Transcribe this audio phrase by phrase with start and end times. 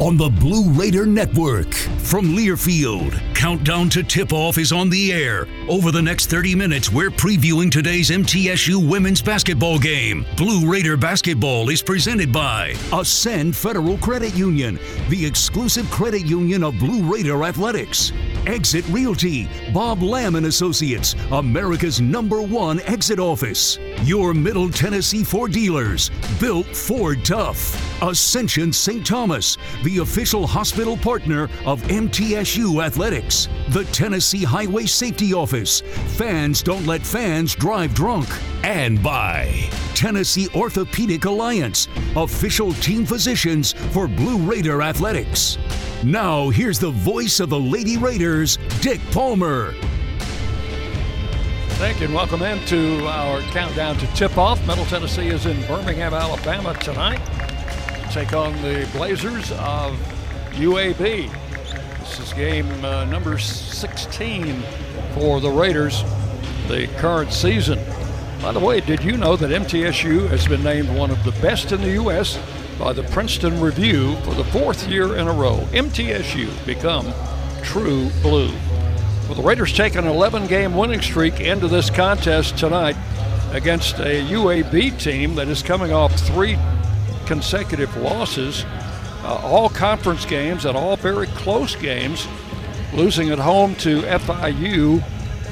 [0.00, 1.74] on the Blue Raider Network.
[1.74, 5.48] From Learfield, countdown to tip off is on the air.
[5.68, 10.24] Over the next 30 minutes, we're previewing today's MTSU women's basketball game.
[10.36, 16.78] Blue Raider basketball is presented by Ascend Federal Credit Union, the exclusive credit union of
[16.78, 18.12] Blue Raider Athletics.
[18.46, 23.78] Exit Realty, Bob Lamb and Associates, America's number one exit office.
[24.04, 26.10] Your Middle Tennessee Ford dealers,
[26.40, 28.02] built Ford Tough.
[28.02, 29.04] Ascension St.
[29.04, 33.48] Thomas, the official hospital partner of MTSU Athletics.
[33.70, 35.80] The Tennessee Highway Safety Office.
[36.16, 38.28] Fans don't let fans drive drunk.
[38.62, 45.58] And by Tennessee Orthopedic Alliance, official team physicians for Blue Raider Athletics.
[46.04, 49.74] Now, here's the voice of the Lady Raiders, Dick Palmer.
[51.78, 54.60] Thank you and welcome into our countdown to tip off.
[54.66, 57.20] Middle Tennessee is in Birmingham, Alabama tonight.
[58.10, 59.92] Take on the Blazers of
[60.54, 61.30] UAB.
[62.00, 64.60] This is game uh, number 16
[65.14, 66.02] for the Raiders,
[66.66, 67.78] the current season.
[68.42, 71.70] By the way, did you know that MTSU has been named one of the best
[71.70, 72.40] in the U.S.
[72.76, 75.58] by the Princeton Review for the fourth year in a row?
[75.70, 77.14] MTSU become
[77.62, 78.52] true blue.
[79.28, 82.96] Well, the Raiders take an 11 game winning streak into this contest tonight
[83.52, 86.56] against a UAB team that is coming off three
[87.26, 88.64] consecutive losses,
[89.24, 92.26] uh, all conference games and all very close games,
[92.94, 95.04] losing at home to FIU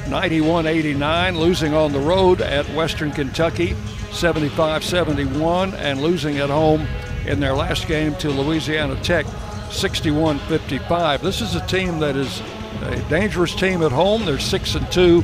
[0.09, 3.75] 91 89, losing on the road at Western Kentucky
[4.11, 6.87] 75 71, and losing at home
[7.27, 9.27] in their last game to Louisiana Tech
[9.69, 11.21] 61 55.
[11.21, 12.41] This is a team that is
[12.83, 14.25] a dangerous team at home.
[14.25, 15.23] They're 6 and 2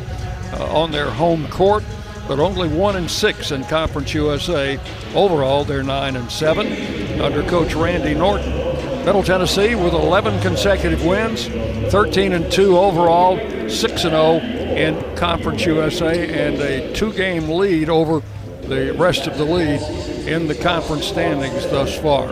[0.54, 1.84] uh, on their home court
[2.28, 4.80] but only one and six in Conference USA.
[5.14, 8.52] Overall, they're nine and seven under Coach Randy Norton.
[9.06, 11.48] Middle Tennessee with 11 consecutive wins,
[11.92, 13.38] 13 and two overall,
[13.70, 18.22] six and 0 in Conference USA, and a two-game lead over
[18.61, 19.82] the rest of the league
[20.26, 22.30] in the conference standings thus far.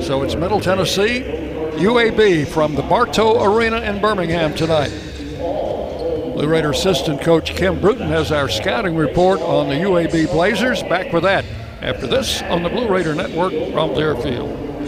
[0.00, 1.41] So it's Middle Tennessee,
[1.76, 4.92] UAB from the Bartow Arena in Birmingham tonight.
[6.34, 10.82] Blue Raider assistant coach Kim Bruton has our scouting report on the UAB Blazers.
[10.82, 11.44] Back with that
[11.80, 14.61] after this on the Blue Raider Network from Learfield.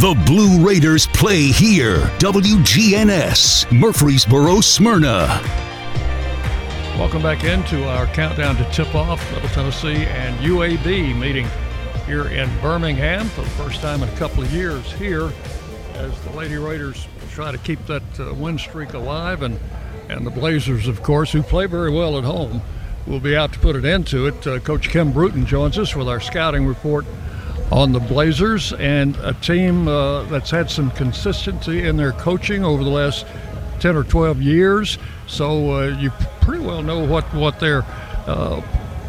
[0.00, 1.98] The Blue Raiders play here.
[2.20, 5.26] WGNS, Murfreesboro, Smyrna.
[6.96, 9.20] Welcome back into our countdown to tip off.
[9.30, 11.46] Middle Tennessee and UAB meeting
[12.06, 15.30] here in Birmingham for the first time in a couple of years here
[15.96, 19.42] as the Lady Raiders try to keep that uh, win streak alive.
[19.42, 19.60] And,
[20.08, 22.62] and the Blazers, of course, who play very well at home,
[23.06, 24.46] will be out to put it into it.
[24.46, 27.04] Uh, Coach Kim Bruton joins us with our scouting report
[27.70, 32.82] on the Blazers and a team uh, that's had some consistency in their coaching over
[32.82, 33.26] the last
[33.78, 34.98] 10 or 12 years.
[35.26, 37.84] So uh, you pretty well know what, what their
[38.26, 38.60] uh,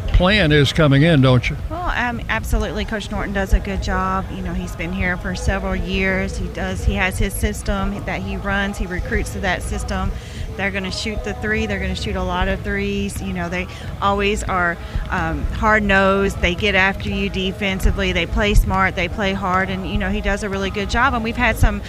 [0.08, 1.56] plan is coming in, don't you?
[1.70, 2.84] Well, um, absolutely.
[2.84, 4.24] Coach Norton does a good job.
[4.30, 6.36] You know, he's been here for several years.
[6.36, 6.84] He does.
[6.84, 8.78] He has his system that he runs.
[8.78, 10.12] He recruits to that system.
[10.56, 11.66] They're going to shoot the three.
[11.66, 13.20] They're going to shoot a lot of threes.
[13.22, 13.66] You know, they
[14.00, 14.76] always are
[15.10, 16.40] um, hard nosed.
[16.40, 18.12] They get after you defensively.
[18.12, 18.94] They play smart.
[18.94, 19.70] They play hard.
[19.70, 21.14] And, you know, he does a really good job.
[21.14, 21.82] And we've had some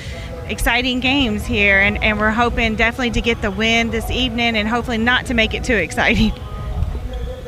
[0.47, 1.79] exciting games here.
[1.79, 5.33] And, and we're hoping definitely to get the win this evening and hopefully not to
[5.33, 6.31] make it too exciting.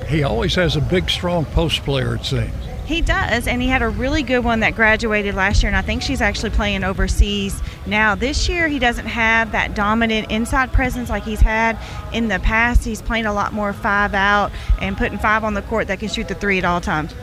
[0.07, 2.64] He always has a big, strong post player, it seems.
[2.85, 5.81] He does, and he had a really good one that graduated last year, and I
[5.81, 8.13] think she's actually playing overseas now.
[8.13, 11.79] This year, he doesn't have that dominant inside presence like he's had
[12.13, 12.85] in the past.
[12.85, 16.09] He's playing a lot more five out and putting five on the court that can
[16.09, 17.15] shoot the three at all times.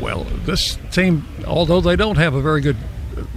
[0.00, 2.76] Well, this team, although they don't have a very good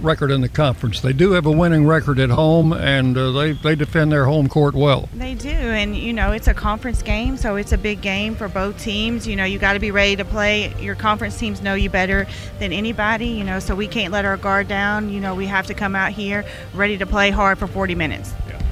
[0.00, 1.00] record in the conference.
[1.00, 4.48] They do have a winning record at home, and uh, they they defend their home
[4.48, 5.08] court well.
[5.14, 8.48] They do, and you know it's a conference game, so it's a big game for
[8.48, 9.26] both teams.
[9.26, 10.74] You know you got to be ready to play.
[10.80, 12.26] Your conference teams know you better
[12.58, 13.28] than anybody.
[13.28, 15.10] You know, so we can't let our guard down.
[15.10, 18.32] You know, we have to come out here ready to play hard for 40 minutes.
[18.48, 18.62] Yeah.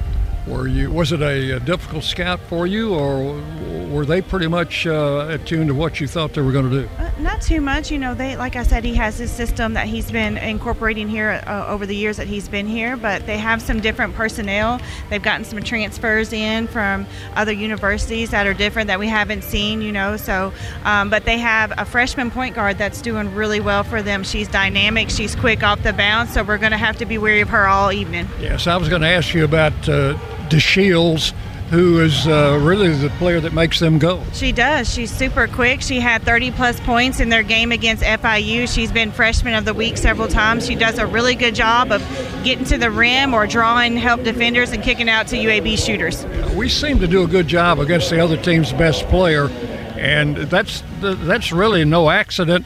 [0.47, 0.91] Were you?
[0.91, 3.41] Was it a, a difficult scout for you, or
[3.89, 6.89] were they pretty much uh, attuned to what you thought they were going to do?
[7.19, 7.89] Not too much.
[7.89, 11.41] You know, they like I said, he has his system that he's been incorporating here
[11.47, 12.95] uh, over the years that he's been here.
[12.95, 14.79] But they have some different personnel.
[15.09, 19.81] They've gotten some transfers in from other universities that are different that we haven't seen.
[19.81, 20.53] You know, so
[20.83, 24.23] um, but they have a freshman point guard that's doing really well for them.
[24.23, 25.09] She's dynamic.
[25.09, 26.33] She's quick off the bounce.
[26.33, 28.27] So we're going to have to be wary of her all evening.
[28.39, 29.73] Yes, I was going to ask you about.
[29.89, 30.17] Uh,
[30.49, 31.33] DeShields,
[31.69, 34.23] who is uh, really the player that makes them go.
[34.33, 34.91] She does.
[34.91, 35.81] She's super quick.
[35.81, 38.73] She had 30 plus points in their game against FIU.
[38.73, 40.65] She's been freshman of the week several times.
[40.65, 42.01] She does a really good job of
[42.43, 46.25] getting to the rim or drawing help defenders and kicking out to UAB shooters.
[46.55, 49.49] We seem to do a good job against the other team's best player,
[49.97, 52.65] and that's that's really no accident.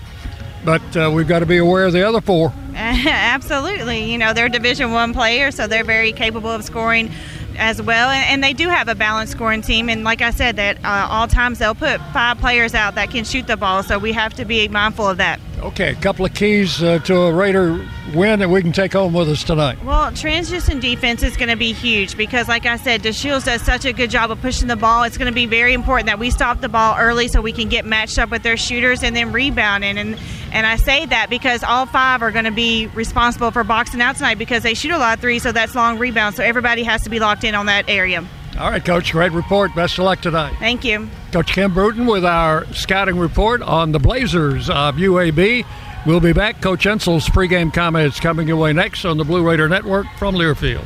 [0.64, 2.54] But uh, we've got to be aware of the other four.
[2.76, 4.12] Absolutely.
[4.12, 7.12] You know, they're Division One players, so they're very capable of scoring
[7.58, 9.88] as well, and, they do have a balanced scoring team.
[9.88, 13.24] And like I said, that uh, all times they'll put five players out that can
[13.24, 15.40] shoot the ball, so we have to be mindful of that.
[15.60, 19.14] Okay, a couple of keys uh, to a Raider win that we can take home
[19.14, 19.84] with us tonight.
[19.84, 23.86] Well, transition defense is going to be huge because, like I said, DeShields does such
[23.86, 25.04] a good job of pushing the ball.
[25.04, 27.70] It's going to be very important that we stop the ball early so we can
[27.70, 30.00] get matched up with their shooters and then rebounding.
[30.00, 30.20] And
[30.52, 34.16] and I say that because all five are going to be responsible for boxing out
[34.16, 36.36] tonight because they shoot a lot of threes, so that's long rebound.
[36.36, 38.26] So everybody has to be locked in on that area.
[38.60, 39.12] All right, Coach.
[39.14, 39.74] Great report.
[39.76, 40.54] Best of luck tonight.
[40.60, 41.10] Thank you.
[41.32, 45.66] Coach Kim Bruton with our scouting report on the Blazers of UAB.
[46.06, 46.62] We'll be back.
[46.62, 50.86] Coach Insell's pregame comments coming your way next on the Blue Raider Network from Learfield.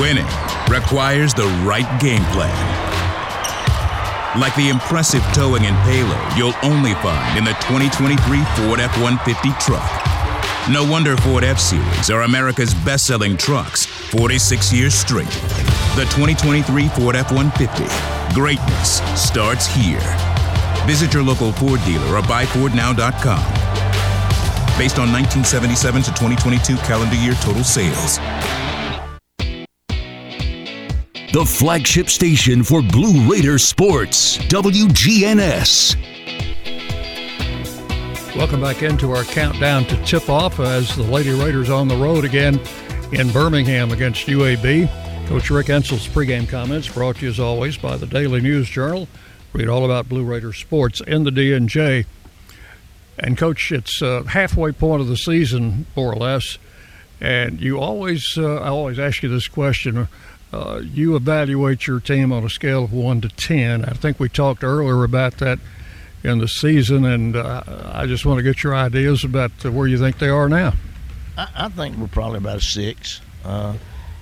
[0.00, 0.26] Winning
[0.68, 2.50] requires the right game plan.
[4.40, 8.18] Like the impressive towing and payload you'll only find in the 2023
[8.56, 9.86] Ford F 150 truck.
[10.68, 15.30] No wonder Ford F Series are America's best selling trucks 46 years straight.
[15.94, 18.34] The 2023 Ford F 150.
[18.34, 20.02] Greatness starts here.
[20.86, 23.44] Visit your local Ford dealer or buyfordnow.com.
[24.76, 28.18] Based on 1977 to 2022 calendar year total sales.
[31.34, 35.96] The flagship station for Blue Raider sports, WGNS.
[38.36, 42.24] Welcome back into our countdown to tip off as the Lady Raiders on the road
[42.24, 42.60] again
[43.10, 44.88] in Birmingham against UAB.
[45.26, 49.08] Coach Rick Insell's pregame comments brought to you as always by the Daily News Journal.
[49.52, 52.06] Read all about Blue Raider sports in the DNJ.
[53.18, 56.58] And coach, it's uh, halfway point of the season, more or less.
[57.20, 60.06] And you always, uh, I always ask you this question:
[60.54, 63.84] uh, You evaluate your team on a scale of one to ten.
[63.84, 65.58] I think we talked earlier about that
[66.22, 69.86] in the season, and uh, I just want to get your ideas about uh, where
[69.86, 70.74] you think they are now.
[71.36, 73.20] I, I think we're probably about a six.
[73.44, 73.74] Uh,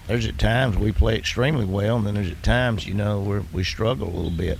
[0.07, 3.39] there's at times we play extremely well, and then there's at times, you know, we
[3.53, 4.59] we struggle a little bit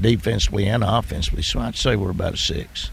[0.00, 1.42] defensively and offensively.
[1.42, 2.90] So I'd say we're about a six.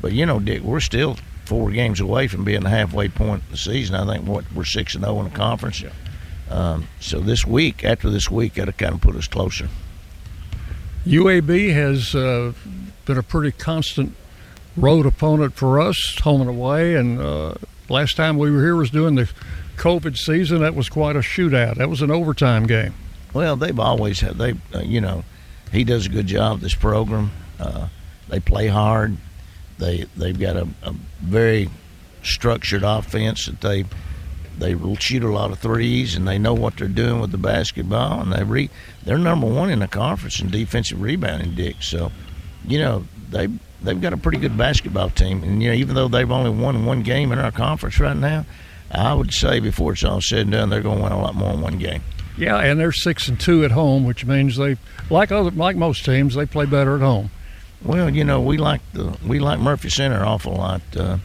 [0.00, 3.50] But you know, Dick, we're still four games away from being the halfway point of
[3.50, 3.94] the season.
[3.94, 5.82] I think what we're six and zero in the conference.
[6.50, 9.68] Um, so this week, after this week, that'll kind of put us closer.
[11.06, 12.52] UAB has uh,
[13.04, 14.14] been a pretty constant
[14.76, 16.94] road opponent for us, home and away.
[16.94, 17.54] And uh,
[17.88, 19.30] last time we were here was during the
[19.76, 20.60] COVID season.
[20.60, 21.76] That was quite a shootout.
[21.76, 22.94] That was an overtime game.
[23.32, 25.24] Well, they've always had they, uh, you know,
[25.70, 26.60] he does a good job.
[26.60, 27.88] This program, uh,
[28.28, 29.16] they play hard.
[29.78, 31.68] They they've got a, a very
[32.22, 33.84] structured offense that they
[34.58, 38.20] they shoot a lot of threes and they know what they're doing with the basketball
[38.20, 38.70] and they re,
[39.04, 41.76] they're number one in the conference in defensive rebounding, Dick.
[41.80, 42.12] So,
[42.66, 43.48] you know they
[43.82, 46.84] they've got a pretty good basketball team and you know even though they've only won
[46.84, 48.44] one game in our conference right now,
[48.90, 51.34] I would say before it's all said and done they're going to win a lot
[51.34, 52.02] more in one game.
[52.36, 54.76] Yeah, and they're six and two at home, which means they
[55.10, 57.30] like other like most teams they play better at home.
[57.82, 61.18] Well, you know, we like the we like Murphy Center an awful lot, uh,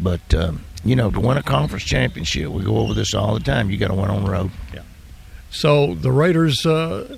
[0.00, 0.52] but uh,
[0.84, 3.70] you know, to win a conference championship, we go over this all the time.
[3.70, 4.50] You got to win on the road.
[4.72, 4.82] Yeah.
[5.50, 7.16] So the Raiders, uh,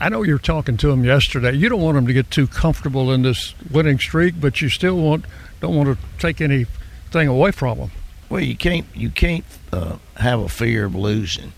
[0.00, 1.52] I know you're talking to them yesterday.
[1.52, 4.96] You don't want them to get too comfortable in this winning streak, but you still
[4.96, 5.24] want
[5.60, 7.90] don't want to take anything away from them.
[8.28, 11.52] Well, you can't you can't uh, have a fear of losing.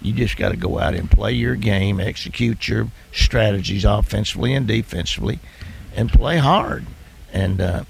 [0.00, 4.66] You just got to go out and play your game, execute your strategies offensively and
[4.66, 5.40] defensively,
[5.94, 6.86] and play hard.
[7.34, 7.84] And uh,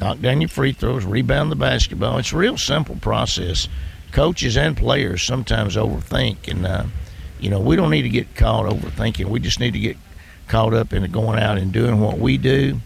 [0.00, 2.18] knock down your free throws, rebound the basketball.
[2.18, 3.68] It's a real simple process.
[4.12, 6.84] Coaches and players sometimes overthink, and uh,
[7.38, 9.26] you know we don't need to get caught overthinking.
[9.26, 9.96] We just need to get
[10.48, 12.80] caught up in going out and doing what we do,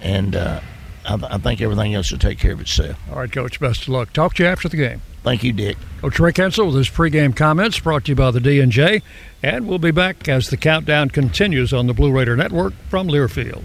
[0.00, 0.60] and uh,
[1.04, 2.96] I, th- I think everything else will take care of itself.
[3.10, 3.60] All right, Coach.
[3.60, 4.14] Best of luck.
[4.14, 5.02] Talk to you after the game.
[5.22, 5.76] Thank you, Dick.
[6.00, 9.02] Coach Rick Insell with his pregame comments brought to you by the DNJ.
[9.42, 13.64] And we'll be back as the countdown continues on the Blue Raider Network from Learfield.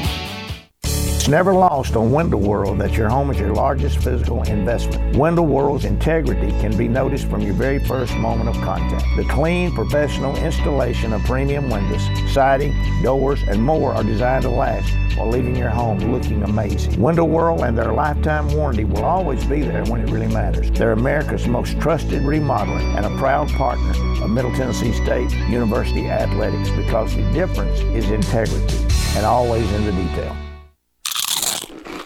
[1.31, 5.15] Never lost on Window World that your home is your largest physical investment.
[5.15, 9.05] Window World's integrity can be noticed from your very first moment of contact.
[9.15, 12.01] The clean, professional installation of premium windows,
[12.33, 17.01] siding, doors, and more are designed to last while leaving your home looking amazing.
[17.01, 20.69] Window World and their lifetime warranty will always be there when it really matters.
[20.71, 26.71] They're America's most trusted remodeler and a proud partner of Middle Tennessee State University Athletics
[26.71, 28.85] because the difference is integrity
[29.15, 30.35] and always in the detail.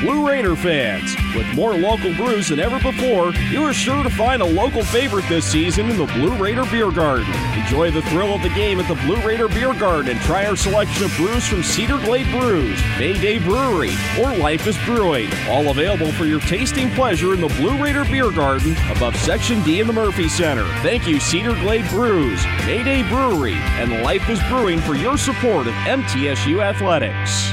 [0.00, 4.40] Blue Raider fans, with more local brews than ever before, you are sure to find
[4.40, 7.30] a local favorite this season in the Blue Raider Beer Garden.
[7.52, 10.56] Enjoy the thrill of the game at the Blue Raider Beer Garden and try our
[10.56, 15.28] selection of brews from Cedar Glade Brews, Mayday Brewery, or Life is Brewing.
[15.50, 19.80] All available for your tasting pleasure in the Blue Raider Beer Garden above Section D
[19.80, 20.64] in the Murphy Center.
[20.80, 25.74] Thank you, Cedar Glade Brews, Mayday Brewery, and Life is Brewing for your support of
[25.74, 27.52] MTSU Athletics.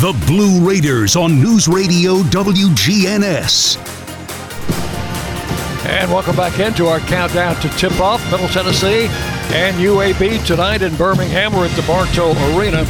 [0.00, 3.76] The Blue Raiders on News Radio WGNS.
[5.84, 9.08] And welcome back into our countdown to tip off Middle Tennessee
[9.54, 11.52] and UAB tonight in Birmingham.
[11.52, 12.86] We're at the Bartow Arena.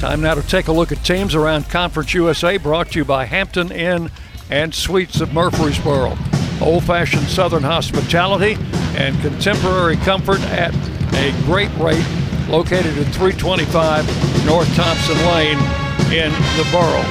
[0.00, 3.24] Time now to take a look at teams around Conference USA, brought to you by
[3.24, 4.10] Hampton Inn
[4.50, 6.14] and Suites of Murfreesboro.
[6.60, 8.58] Old fashioned Southern hospitality
[8.98, 10.74] and contemporary comfort at
[11.14, 12.04] a great rate,
[12.50, 17.06] located at 325 North Thompson Lane in the borough.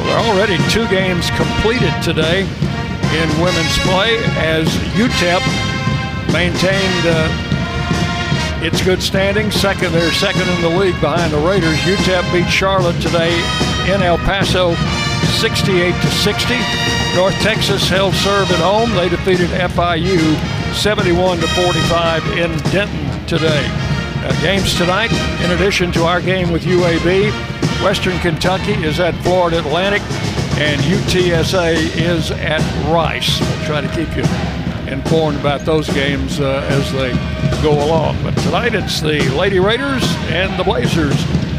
[0.00, 5.44] Well, there are already two games completed today in women's play as UTEP
[6.32, 9.50] maintained uh, its good standing.
[9.50, 11.76] Second, they're second in the league behind the Raiders.
[11.80, 13.32] UTEP beat Charlotte today
[13.92, 14.74] in El Paso
[15.38, 16.54] 68 to 60.
[17.14, 18.90] North Texas held serve at home.
[18.92, 20.18] They defeated FIU
[20.74, 23.66] 71 to 45 in Denton today.
[24.24, 25.12] Uh, games tonight,
[25.44, 27.30] in addition to our game with UAB,
[27.82, 30.02] Western Kentucky is at Florida Atlantic,
[30.58, 33.40] and UTSA is at Rice.
[33.40, 34.24] We'll try to keep you
[34.90, 37.12] informed about those games uh, as they
[37.62, 38.22] go along.
[38.22, 41.14] But tonight it's the Lady Raiders and the Blazers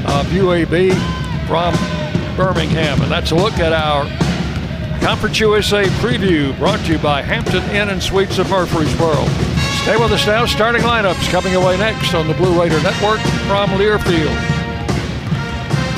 [0.05, 0.93] of UAB
[1.47, 1.73] from
[2.35, 3.01] Birmingham.
[3.01, 4.05] And that's a look at our
[5.01, 9.25] Conference USA preview brought to you by Hampton Inn and Suites of Murfreesboro.
[9.83, 10.45] Stay with us now.
[10.45, 14.54] Starting lineups coming away next on the Blue Raider Network from Learfield.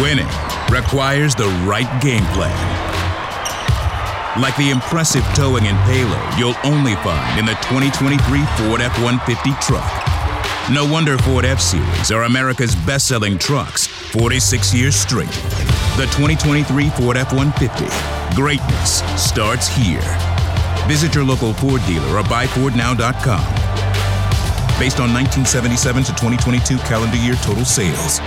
[0.00, 0.28] Winning
[0.70, 2.56] requires the right game plan.
[4.40, 8.16] Like the impressive towing and payload you'll only find in the 2023
[8.56, 9.84] Ford F 150 truck.
[10.72, 15.28] No wonder Ford F Series are America's best selling trucks 46 years straight.
[15.96, 17.84] The 2023 Ford F 150.
[18.34, 20.00] Greatness starts here.
[20.88, 23.44] Visit your local Ford dealer or buyfordnow.com.
[24.80, 28.20] Based on 1977 to 2022 calendar year total sales.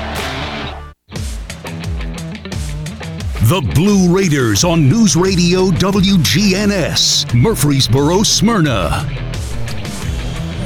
[3.47, 9.05] The Blue Raiders on News Radio WGNS, Murfreesboro, Smyrna.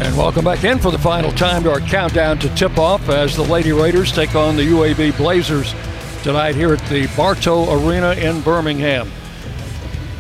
[0.02, 3.36] And welcome back in for the final time to our countdown to tip off as
[3.36, 5.76] the Lady Raiders take on the UAB Blazers
[6.24, 9.12] tonight here at the Bartow Arena in Birmingham.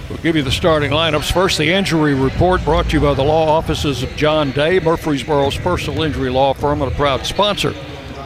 [0.09, 1.31] We'll give you the starting lineups.
[1.31, 5.55] First, the injury report brought to you by the law offices of John Day, Murfreesboro's
[5.55, 7.73] personal injury law firm and a proud sponsor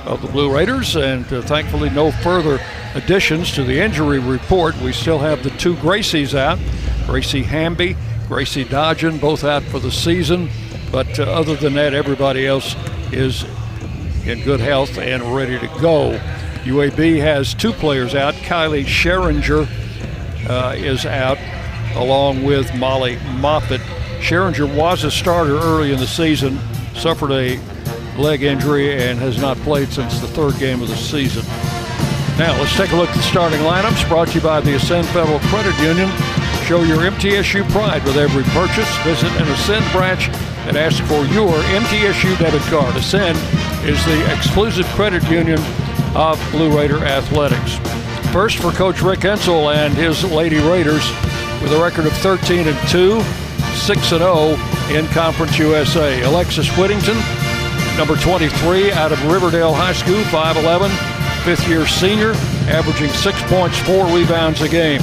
[0.06, 0.96] of the Blue Raiders.
[0.96, 2.60] And uh, thankfully, no further
[2.96, 4.80] additions to the injury report.
[4.82, 6.60] We still have the two Gracies out
[7.06, 10.50] Gracie Hamby, Gracie Dodgen, both out for the season.
[10.92, 12.76] But uh, other than that, everybody else
[13.12, 13.44] is
[14.26, 16.20] in good health and ready to go.
[16.64, 18.34] UAB has two players out.
[18.36, 19.68] Kylie Scheringer
[20.50, 21.38] uh, is out,
[21.96, 23.82] along with Molly Moffitt.
[24.22, 26.58] Scheringer was a starter early in the season,
[26.96, 27.60] suffered a
[28.18, 31.44] leg injury, and has not played since the third game of the season.
[32.38, 35.08] Now, let's take a look at the starting lineups brought to you by the Ascend
[35.10, 36.10] Federal Credit Union.
[36.66, 38.90] Show your MTSU pride with every purchase.
[39.04, 40.30] Visit an Ascend branch
[40.66, 42.96] and ask for your MTSU debit card.
[42.96, 43.38] Ascend
[43.88, 45.60] is the exclusive credit union
[46.16, 47.78] of Blue Raider Athletics.
[48.32, 51.08] First for Coach Rick Insell and his Lady Raiders
[51.62, 53.22] with a record of 13 and 2,
[53.76, 54.58] 6 and 0
[54.90, 56.20] in Conference USA.
[56.24, 57.18] Alexis Whittington,
[57.96, 61.13] number 23 out of Riverdale High School, 5'11,
[61.44, 62.32] fifth year senior,
[62.70, 65.02] averaging six points, four rebounds a game.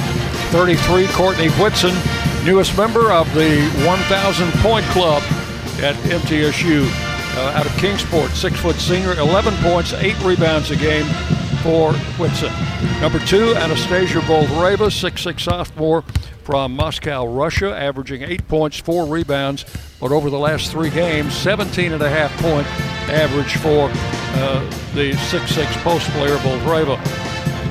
[0.49, 1.93] 33, Courtney Whitson,
[2.43, 5.21] newest member of the 1,000 point club
[5.81, 6.85] at MTSU
[7.37, 11.05] uh, out of Kingsport, six foot senior, 11 points, eight rebounds a game
[11.61, 12.51] for Whitson.
[12.99, 16.01] Number two, Anastasia Boldyreva, 6'6 sophomore
[16.43, 19.63] from Moscow, Russia, averaging eight points, four rebounds,
[19.99, 22.65] but over the last three games, 17 and a half point
[23.09, 23.89] average for
[24.35, 24.59] uh,
[24.93, 26.97] the 6'6 post player Boldyreva.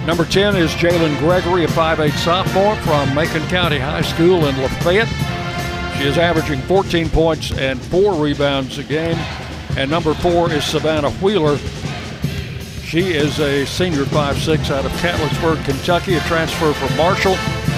[0.06, 5.08] Number 10 is Jalynn Gregory, a 5'8 sophomore from Macon County High School in Lafayette.
[5.98, 9.18] She is averaging 14 points and four rebounds a game.
[9.76, 11.58] And number four is Savannah Wheeler.
[12.82, 17.34] She is a senior 5'6 out of Catlettsburg, Kentucky, a transfer from Marshall,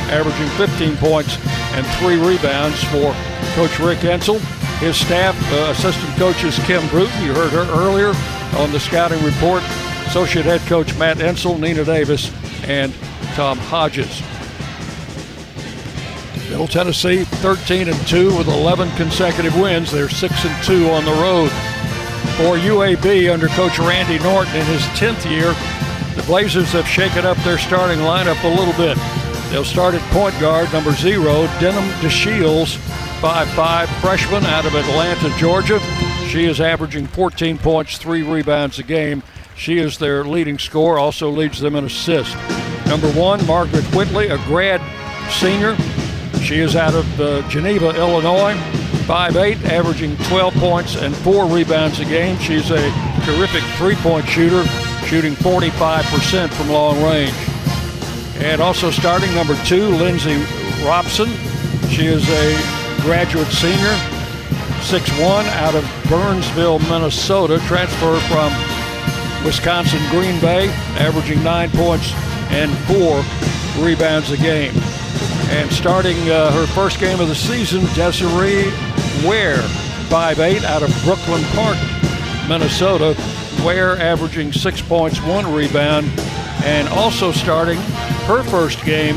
[0.09, 1.37] averaging 15 points
[1.75, 3.12] and three rebounds for
[3.55, 4.38] Coach Rick Insell.
[4.79, 8.12] His staff, uh, assistant coaches Kim Bruton, you heard her earlier
[8.55, 9.62] on the scouting report,
[10.07, 12.31] associate head coach Matt Insell, Nina Davis,
[12.65, 12.93] and
[13.35, 14.23] Tom Hodges.
[16.51, 19.91] Middle Tennessee 13 and 2 with 11 consecutive wins.
[19.91, 21.49] They're 6 and 2 on the road.
[22.37, 25.55] For UAB under coach Randy Norton in his 10th year,
[26.15, 28.99] the Blazers have shaken up their starting lineup a little bit.
[29.51, 31.23] They'll start at point guard number 0,
[31.59, 32.77] Denim DeShields,
[33.21, 35.81] 5'5 freshman out of Atlanta, Georgia.
[36.33, 39.23] She is averaging 14 points, 3 rebounds a game.
[39.55, 42.35] She is their leading scorer, also leads them in assists.
[42.87, 44.81] Number 1, Margaret Whitley, a grad
[45.31, 45.77] senior,
[46.40, 48.55] she is out of uh, Geneva, Illinois,
[49.05, 52.38] 5'8, averaging 12 points and four rebounds a game.
[52.38, 52.81] She's a
[53.27, 54.64] terrific three point shooter,
[55.05, 57.35] shooting 45% from long range.
[58.42, 60.42] And also starting number two, Lindsay
[60.83, 61.29] Robson.
[61.90, 64.12] She is a graduate senior,
[64.83, 68.53] 6'1, out of Burnsville, Minnesota, transfer from
[69.45, 70.68] Wisconsin Green Bay,
[70.99, 72.12] averaging nine points
[72.51, 73.23] and four
[73.83, 74.75] rebounds a game.
[75.51, 78.64] And starting uh, her first game of the season, Desiree
[79.27, 79.62] Ware,
[80.09, 81.79] 5'8 out of Brooklyn Park,
[82.49, 83.16] Minnesota.
[83.64, 86.07] Ware averaging six points, one rebound.
[86.64, 87.79] And also starting
[88.27, 89.16] her first game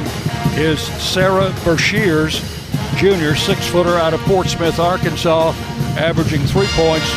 [0.58, 2.55] is Sarah Bershears,
[2.95, 5.53] junior, six footer out of Fort Smith, Arkansas,
[5.97, 7.10] averaging three points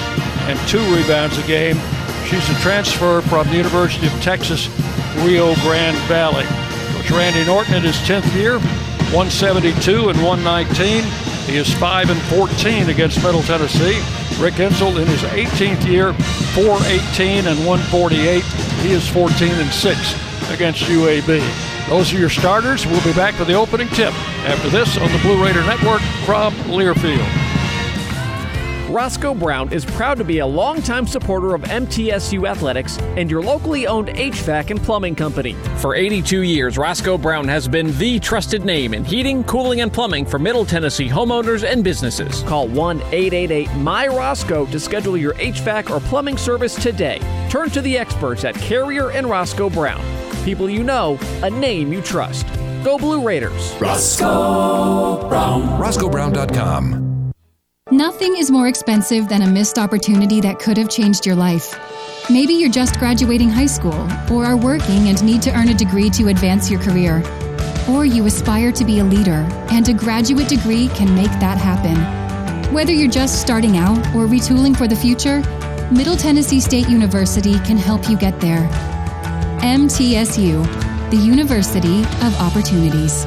[0.49, 1.77] and two rebounds a game.
[2.27, 4.69] She's a transfer from the University of Texas,
[5.25, 6.45] Rio Grande Valley.
[6.93, 8.59] Coach Randy Norton in his 10th year
[9.15, 11.05] 172 and 119.
[11.47, 13.99] He is 5 and 14 against Middle Tennessee.
[14.43, 16.13] Rick Insell in his 18th year,
[16.55, 18.45] 418 and 148.
[18.83, 21.89] He is 14 and 6 against UAB.
[21.89, 22.87] Those are your starters.
[22.87, 24.13] We'll be back for the opening tip
[24.47, 27.49] after this on the Blue Raider Network from Learfield.
[28.89, 33.87] Roscoe Brown is proud to be a longtime supporter of MTSU athletics and your locally
[33.87, 35.53] owned HVAC and plumbing company.
[35.77, 40.25] For 82 years, Roscoe Brown has been the trusted name in heating, cooling, and plumbing
[40.25, 42.43] for Middle Tennessee homeowners and businesses.
[42.45, 47.21] Call 1 888 My Roscoe to schedule your HVAC or plumbing service today.
[47.51, 50.03] Turn to the experts at Carrier and Roscoe Brown.
[50.45, 52.47] People you know, a name you trust.
[52.85, 53.75] Go Blue Raiders.
[53.81, 55.63] Roscoe Brown.
[55.79, 57.33] RoscoeBrown.com.
[57.91, 61.75] Nothing is more expensive than a missed opportunity that could have changed your life.
[62.29, 66.11] Maybe you're just graduating high school, or are working and need to earn a degree
[66.11, 67.23] to advance your career.
[67.89, 71.97] Or you aspire to be a leader, and a graduate degree can make that happen.
[72.75, 75.41] Whether you're just starting out or retooling for the future,
[75.91, 78.69] Middle Tennessee State University can help you get there.
[79.61, 83.27] MTSU, the University of Opportunities.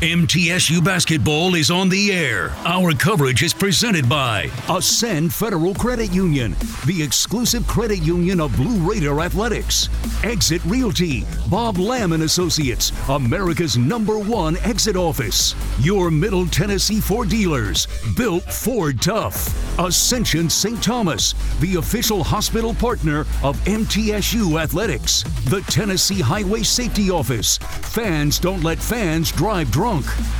[0.00, 2.50] MTSU basketball is on the air.
[2.66, 8.76] Our coverage is presented by Ascend Federal Credit Union, the exclusive credit union of Blue
[8.86, 9.88] Raider Athletics.
[10.24, 15.54] Exit Realty, Bob Lamb and Associates, America's number one exit office.
[15.80, 19.78] Your Middle Tennessee Ford dealers, built Ford tough.
[19.78, 20.82] Ascension St.
[20.82, 25.22] Thomas, the official hospital partner of MTSU Athletics.
[25.48, 27.58] The Tennessee Highway Safety Office.
[27.58, 29.83] Fans don't let fans drive drunk.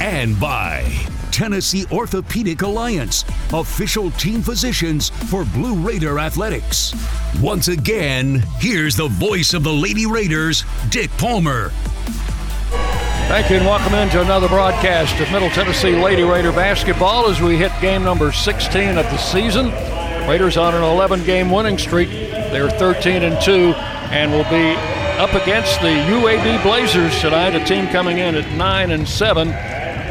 [0.01, 0.91] And by
[1.31, 6.95] Tennessee Orthopedic Alliance, official team physicians for Blue Raider Athletics.
[7.43, 11.69] Once again, here's the voice of the Lady Raiders, Dick Palmer.
[13.29, 17.59] Thank you and welcome into another broadcast of Middle Tennessee Lady Raider basketball as we
[17.59, 19.67] hit game number 16 of the season.
[20.27, 22.09] Raiders on an 11 game winning streak.
[22.09, 23.75] They're 13 and 2
[24.11, 28.91] and will be up against the UAB Blazers tonight, a team coming in at 9
[28.91, 29.49] and 7,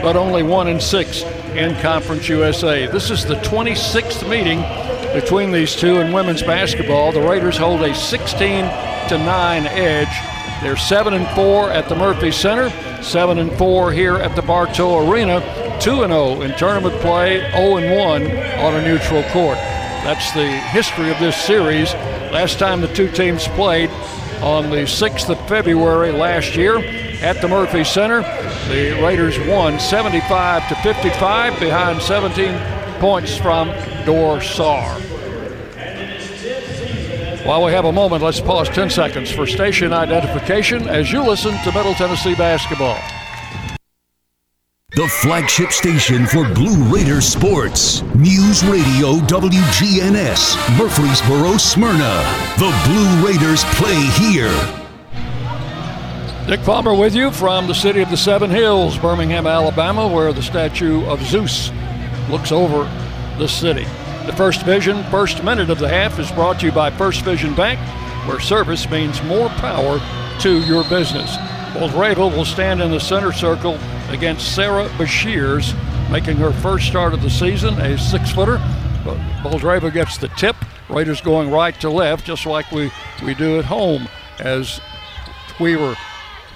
[0.02, 1.24] but only 1 and 6
[1.56, 2.88] in Conference USA.
[2.88, 4.62] This is the 26th meeting
[5.14, 7.12] between these two in women's basketball.
[7.12, 10.64] The Raiders hold a 16 to 9 edge.
[10.64, 12.70] They're 7 and 4 at the Murphy Center,
[13.04, 15.42] 7 and 4 here at the Bartow Arena,
[15.82, 18.22] 2 and 0 in tournament play, 0 and 1
[18.60, 19.58] on a neutral court.
[20.06, 21.94] That's the history of this series.
[22.32, 23.90] Last time the two teams played,
[24.44, 26.78] on the 6th of February last year
[27.22, 28.22] at the Murphy Center.
[28.68, 33.70] The Raiders won 75 to 55 behind 17 points from
[34.06, 35.00] Dorsar.
[37.46, 41.58] While we have a moment, let's pause 10 seconds for station identification as you listen
[41.64, 43.00] to Middle Tennessee basketball.
[44.96, 48.04] The flagship station for Blue Raider sports.
[48.14, 52.22] News Radio WGNS, Murfreesboro, Smyrna.
[52.60, 54.54] The Blue Raiders play here.
[56.46, 60.44] Dick Palmer with you from the city of the Seven Hills, Birmingham, Alabama, where the
[60.44, 61.72] statue of Zeus
[62.30, 62.84] looks over
[63.40, 63.86] the city.
[64.28, 67.56] The First Vision first minute of the half is brought to you by First Vision
[67.56, 67.80] Bank,
[68.28, 70.00] where service means more power
[70.42, 71.36] to your business.
[71.74, 73.80] Boldyreva will stand in the center circle
[74.14, 75.74] against Sarah Bashirs,
[76.12, 78.58] making her first start of the season, a six footer.
[79.44, 80.56] Boldyreva gets the tip.
[80.90, 82.92] Raiders going right to left, just like we,
[83.26, 84.08] we do at home,
[84.40, 84.80] as
[85.60, 85.96] Wheeler,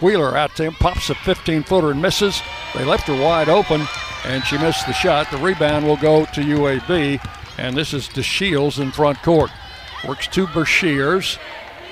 [0.02, 2.42] Wheeler out to him, pops a 15 footer and misses.
[2.76, 3.88] They left her wide open,
[4.26, 5.32] and she missed the shot.
[5.32, 7.26] The rebound will go to UAB,
[7.58, 9.50] and this is DeShields in front court.
[10.08, 11.40] Works to Bashirs,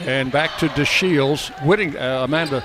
[0.02, 1.50] and back to DeShields.
[1.66, 2.64] Whitting, uh, Amanda,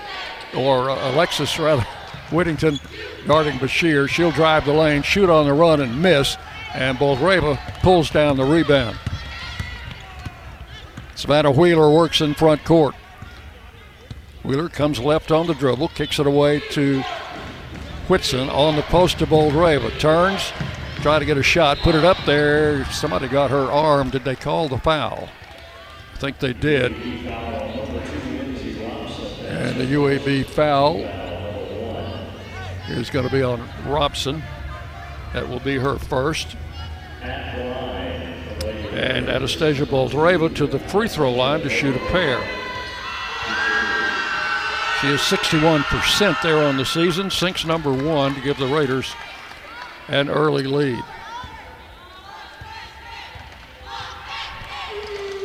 [0.54, 1.86] or uh, Alexis rather,
[2.32, 2.80] Whittington
[3.26, 4.08] guarding Bashir.
[4.08, 6.36] She'll drive the lane, shoot on the run, and miss.
[6.74, 8.96] And Boldyreva pulls down the rebound.
[11.14, 12.94] Savannah Wheeler works in front court.
[14.42, 17.02] Wheeler comes left on the dribble, kicks it away to
[18.08, 19.98] Whitson on the post to Boldyreva.
[19.98, 20.52] Turns,
[21.02, 22.84] try to get a shot, put it up there.
[22.86, 24.10] Somebody got her arm.
[24.10, 25.28] Did they call the foul?
[26.14, 26.92] I think they did.
[29.42, 31.04] And the UAB foul
[32.90, 34.42] is going to be on Robson.
[35.32, 36.56] That will be her first.
[38.92, 42.40] And Anastasia Boldyreva to the free throw line to shoot a pair.
[45.00, 49.14] She is 61% there on the season, sinks number one to give the Raiders
[50.08, 51.02] an early lead.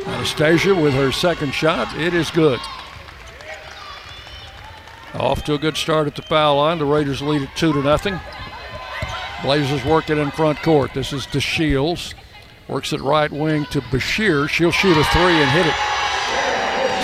[0.08, 1.96] Anastasia with her second shot.
[1.98, 2.60] It is good.
[5.20, 6.78] Off to a good start at the foul line.
[6.78, 8.20] The Raiders lead it two to nothing.
[9.44, 10.94] Blazers working in front court.
[10.94, 12.14] This is to Shields.
[12.68, 14.50] Works it right wing to Bashir.
[14.50, 15.76] She'll shoot a three and hit it.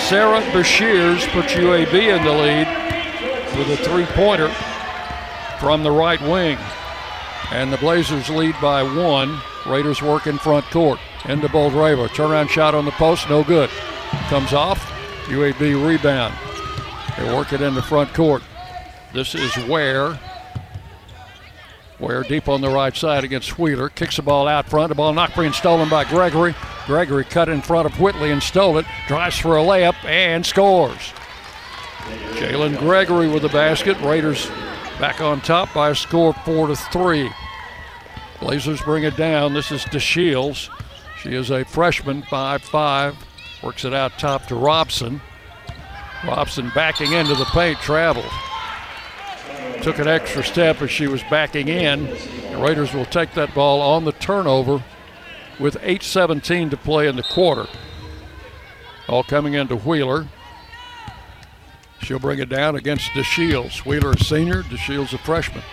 [0.08, 2.68] Sarah Bashirs puts UAB in the lead
[3.58, 4.50] with a three-pointer
[5.60, 6.58] from the right wing.
[7.52, 9.40] And the Blazers lead by one.
[9.66, 11.00] Raiders work in front court.
[11.26, 12.08] Into Boldyreva.
[12.10, 13.70] Turnaround shot on the post, no good.
[14.28, 14.80] Comes off.
[15.28, 16.34] UAB rebound.
[17.22, 18.42] They work it in the front court.
[19.14, 20.20] This is Ware.
[22.00, 23.90] Ware deep on the right side against Wheeler.
[23.90, 24.90] Kicks the ball out front.
[24.90, 26.56] The ball knocked free and stolen by Gregory.
[26.88, 28.88] Gregory cut in front of Whitley and stole it.
[29.08, 31.14] Drives for a layup and scores.
[32.34, 34.00] Jalynn Gregory with the basket.
[34.02, 34.50] Raiders
[35.00, 37.30] back on top by a score four to three.
[38.40, 39.54] Blazers bring it down.
[39.54, 40.70] This is DeShields.
[41.22, 43.16] She is a freshman, 5'5.
[43.62, 45.22] Works it out top to Robson.
[46.26, 48.32] Robson backing into the paint, traveled.
[49.82, 52.06] Took an extra step as she was backing in.
[52.06, 54.84] The Raiders will take that ball on the turnover
[55.60, 57.68] with 8.17 to play in the quarter.
[59.08, 60.28] All coming into Wheeler.
[62.02, 63.86] She'll bring it down against DeShields.
[63.86, 65.64] Wheeler a senior, DeShields a freshman.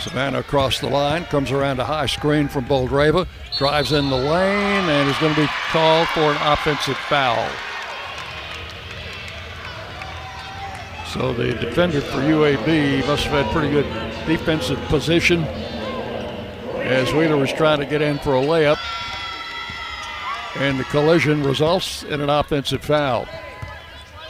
[0.00, 4.88] Savannah across the line, comes around a high screen from Boldyreva, drives in the lane,
[4.88, 7.50] and is going to be called for an offensive foul.
[11.18, 13.86] So the defender for UAB must have had pretty good
[14.26, 15.44] defensive position
[16.84, 18.76] as Wheeler was trying to get in for a layup.
[20.56, 23.26] And the collision results in an offensive foul.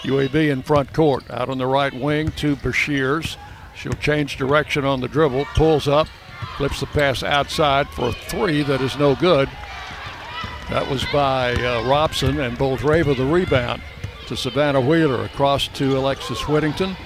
[0.02, 3.36] UAB in front court, out on the right wing to Bashirs.
[3.74, 6.06] She'll change direction on the dribble, pulls up,
[6.56, 9.48] flips the pass outside for a three that is no good.
[10.70, 13.82] That was by uh, Robson and Boldyreva the rebound
[14.26, 16.96] to Savannah Wheeler across to Alexis Whittington.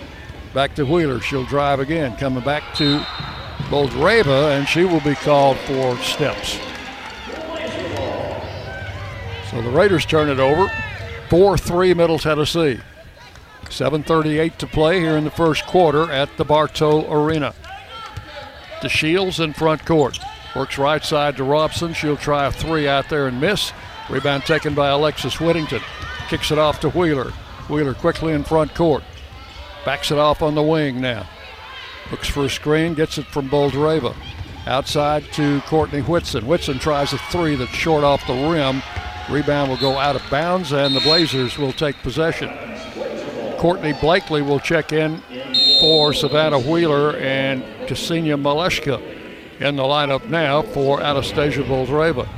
[0.55, 1.21] Back to Wheeler.
[1.21, 2.99] She'll drive again, coming back to
[3.69, 6.59] Boldyreva, and she will be called for steps.
[9.51, 10.71] So the Raiders turn it over.
[11.29, 12.81] 4 3 Middle Tennessee.
[13.65, 17.55] 7.38 to play here in the first quarter at the Bartow Arena.
[18.83, 20.19] The Shields in front court.
[20.57, 21.95] Works right side to Robson.
[21.95, 23.73] She'll try a three out there and miss.
[24.09, 25.83] Rebound taken by Alexis Whittington.
[26.31, 27.33] Kicks it off to Wheeler.
[27.69, 29.03] Wheeler quickly in front court.
[29.85, 31.29] Backs it off on the wing now.
[32.13, 34.15] Looks for a screen, gets it from Boldyreva.
[34.65, 36.47] Outside to Courtney Whitson.
[36.47, 38.81] Whitson tries a three that's short off the rim.
[39.29, 42.49] Rebound will go out of bounds, and the Blazers will take possession.
[43.59, 45.21] Courtney Blakely will check in
[45.81, 49.03] for Savannah Wheeler and Ksenia Malashka
[49.59, 52.29] in the lineup now for Anastasia Boldyreva.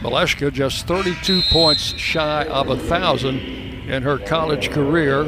[0.00, 5.22] Malashka just 32 points shy of a thousand in her college career.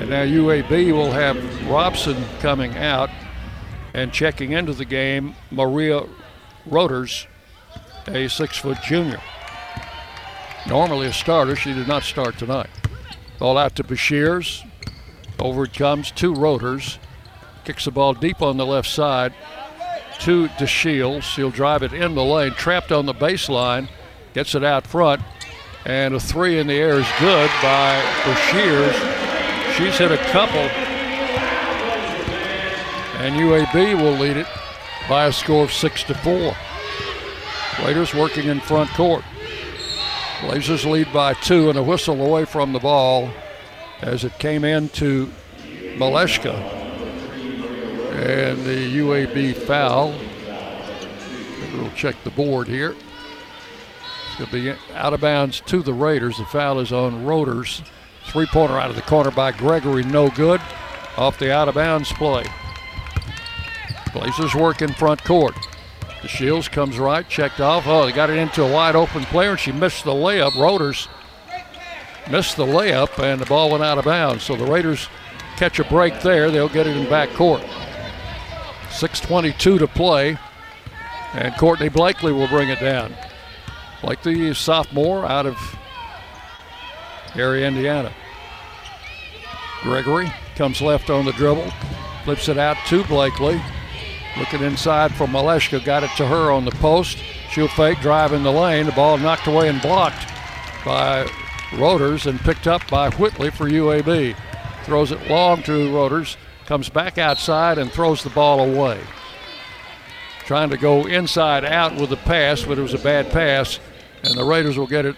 [0.00, 1.36] And now UAB will have
[1.68, 3.10] Robson coming out
[3.94, 6.02] and checking into the game Maria
[6.66, 7.28] Roters,
[8.08, 9.20] a six foot junior.
[10.66, 12.70] Normally a starter, she did not start tonight.
[13.38, 14.68] Ball out to Bashirs.
[15.38, 16.98] Over it comes two Roders.
[17.64, 19.32] Kicks the ball deep on the left side
[20.20, 21.34] to DeShields.
[21.36, 23.88] He'll drive it in the lane, trapped on the baseline,
[24.34, 25.22] gets it out front,
[25.84, 28.94] and a three in the air is good by Bashirs.
[29.76, 30.68] She's hit a couple,
[33.20, 34.46] and UAB will lead it
[35.08, 36.54] by a score of six to four.
[37.84, 39.24] Raiders working in front court.
[40.42, 43.30] Blazers lead by two and a whistle away from the ball
[44.02, 45.30] as it came in to
[45.96, 46.85] Malashka.
[48.16, 50.14] And the UAB foul.
[51.74, 52.96] We'll check the board here.
[54.26, 56.38] It's going to be out of bounds to the Raiders.
[56.38, 57.82] The foul is on Roders.
[58.24, 60.62] Three pointer out of the corner by Gregory, no good.
[61.18, 62.44] Off the out of bounds play.
[64.14, 65.54] Blazers work in front court.
[66.22, 67.86] The Shields comes right, checked off.
[67.86, 70.58] Oh, they got it into a wide open player, and she missed the layup.
[70.58, 71.06] Roders
[72.30, 74.42] missed the layup, and the ball went out of bounds.
[74.42, 75.08] So the Raiders
[75.56, 76.50] catch a break there.
[76.50, 77.62] They'll get it in back court.
[78.96, 80.38] 6.22 to play,
[81.34, 83.14] and Courtney Blakely will bring it down.
[84.02, 85.56] Like Blakely, sophomore out of
[87.34, 88.12] Gary, Indiana.
[89.82, 91.70] Gregory comes left on the dribble,
[92.24, 93.60] flips it out to Blakely.
[94.38, 97.18] Looking inside for Malashka, got it to her on the post.
[97.50, 98.86] She'll fake, drive in the lane.
[98.86, 100.26] The ball knocked away and blocked
[100.84, 101.28] by
[101.74, 104.36] Roders and picked up by Whitley for UAB.
[104.84, 106.36] Throws it long to Roders,
[106.66, 109.00] comes back outside and throws the ball away.
[110.44, 113.80] Trying to go inside out with the pass, but it was a bad pass,
[114.22, 115.16] and the Raiders will get it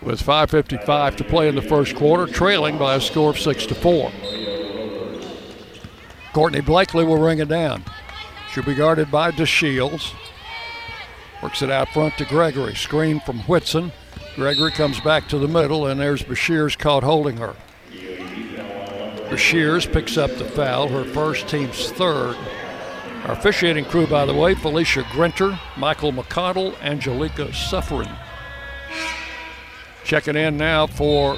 [0.00, 3.74] with 5.55 to play in the first quarter, trailing by a score of 6 to
[3.74, 4.12] 4.
[6.32, 7.84] Courtney Blakely will ring it down.
[8.50, 10.14] She'll be guarded by DeShields.
[11.42, 12.74] Works it out front to Gregory.
[12.74, 13.92] Screen from Whitson.
[14.36, 17.54] Gregory comes back to the middle, and there's Bashirs caught holding her.
[19.32, 22.36] Bashirs picks up the foul, her first team's third.
[23.24, 28.14] Our officiating crew, by the way, Felicia Grinter, Michael McConnell, Angelica Suffren.
[30.04, 31.36] Checking in now for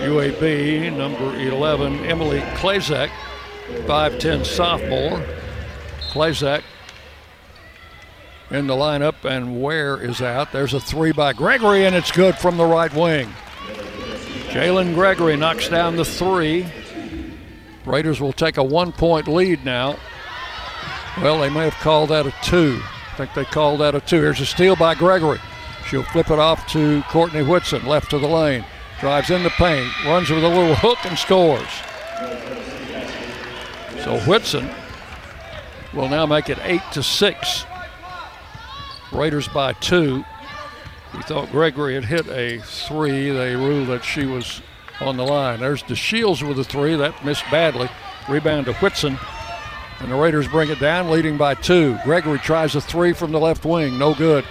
[0.00, 3.10] UAB, number 11, Emily Klazak,
[3.86, 5.22] 5'10 sophomore.
[6.10, 6.62] Klazak
[8.50, 10.52] in the lineup, and Ware is out.
[10.52, 13.28] There's a three by Gregory, and it's good from the right wing.
[14.48, 16.64] Jalynn Gregory knocks down the three.
[17.86, 19.96] Raiders will take a one point lead now.
[21.20, 22.80] Well, they may have called that a two.
[23.12, 24.20] I think they called that a two.
[24.20, 25.38] Here's a steal by Gregory.
[25.88, 28.64] She'll flip it off to Courtney Whitson, left of the lane.
[29.00, 31.68] Drives in the paint, runs with a little hook and scores.
[34.02, 34.68] So Whitson
[35.92, 37.64] will now make it eight to six.
[39.12, 40.24] Raiders by two.
[41.14, 43.30] We thought Gregory had hit a three.
[43.30, 44.60] They ruled that she was
[45.00, 45.60] on the line.
[45.60, 46.96] There's DeShields with a three.
[46.96, 47.88] That missed badly.
[48.28, 49.18] Rebound to Whitson.
[50.00, 51.98] And the Raiders bring it down, leading by two.
[52.04, 53.98] Gregory tries a three from the left wing.
[53.98, 54.44] No good.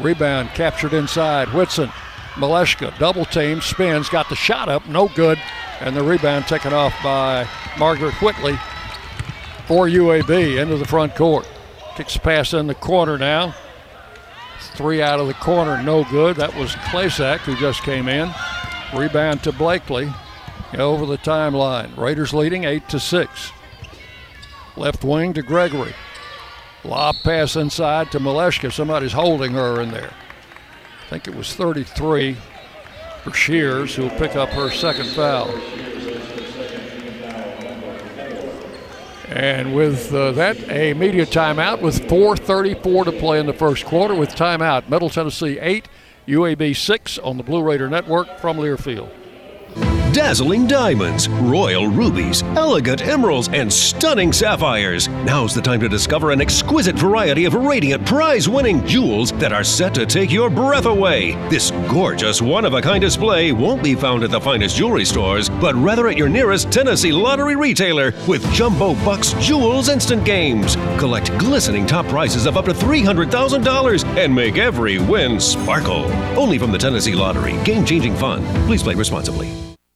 [0.00, 1.52] Rebound captured inside.
[1.52, 1.90] Whitson.
[2.36, 5.38] Malashka double team, spins, got the shot up, no good.
[5.80, 8.58] And the rebound taken off by Margaret Whitley
[9.66, 11.48] for UAB into the front court.
[11.96, 13.54] Kicks pass in the corner now.
[14.74, 16.36] Three out of the corner, no good.
[16.36, 18.30] That was Klasak who just came in.
[18.94, 20.12] Rebound to Blakely
[20.76, 21.96] over the timeline.
[21.96, 23.52] Raiders leading eight to six.
[24.76, 25.94] Left wing to Gregory.
[26.84, 28.72] Lob pass inside to Malashka.
[28.72, 30.12] Somebody's holding her in there.
[31.06, 32.36] I think it was 33
[33.22, 35.48] for Shears, who will pick up her second foul.
[39.28, 44.14] And with uh, that, a media timeout with 4.34 to play in the first quarter
[44.14, 44.88] with timeout.
[44.88, 45.88] Middle Tennessee 8,
[46.26, 49.10] UAB 6 on the Blue Raider Network from Learfield
[50.16, 55.08] dazzling diamonds, royal rubies, elegant emeralds, and stunning sapphires.
[55.08, 59.62] Now's the time to discover an exquisite variety of radiant prize winning jewels that are
[59.62, 61.32] set to take your breath away.
[61.50, 65.50] This gorgeous one of a kind display won't be found at the finest jewelry stores,
[65.50, 70.76] but rather at your nearest Tennessee lottery retailer with Jumbo Bucks Jewels Instant Games.
[70.98, 76.10] Collect glistening top prizes of up to $300,000 and make every win sparkle.
[76.38, 77.62] Only from the Tennessee Lottery.
[77.64, 78.42] Game changing fun.
[78.64, 79.75] Please play responsibly.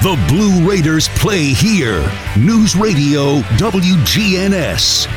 [0.00, 2.08] The Blue Raiders play here.
[2.38, 5.08] News Radio WGNS.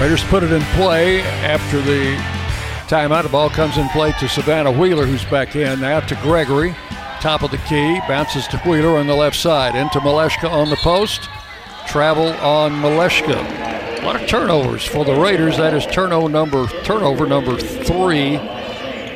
[0.00, 2.14] Raiders put it in play after the
[2.86, 3.24] timeout.
[3.24, 5.80] The ball comes in play to Savannah Wheeler, who's back in.
[5.80, 6.72] Now to Gregory.
[7.20, 7.98] Top of the key.
[8.06, 9.74] Bounces to Wheeler on the left side.
[9.74, 11.28] Into Malashka on the post.
[11.88, 14.02] Travel on Malashka.
[14.02, 15.56] A lot of turnovers for the Raiders.
[15.56, 18.36] That is turnover number turnover number three.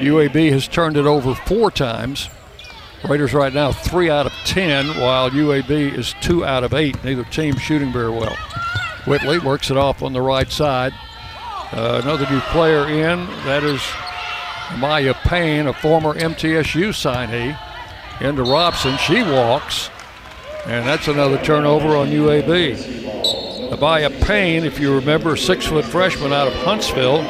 [0.00, 2.28] UAB has turned it over four times.
[3.08, 7.02] Raiders right now three out of ten, while UAB is two out of eight.
[7.04, 8.34] Neither team shooting very well.
[9.06, 10.94] Whitley works it off on the right side.
[11.70, 13.26] Uh, another new player in.
[13.44, 13.82] That is
[14.78, 17.58] Maya Payne, a former MTSU signee.
[18.20, 18.96] Into Robson.
[18.98, 19.90] She walks.
[20.66, 22.76] And that's another turnover on UAB.
[23.70, 27.22] Abaya Payne, if you remember, six foot freshman out of Huntsville,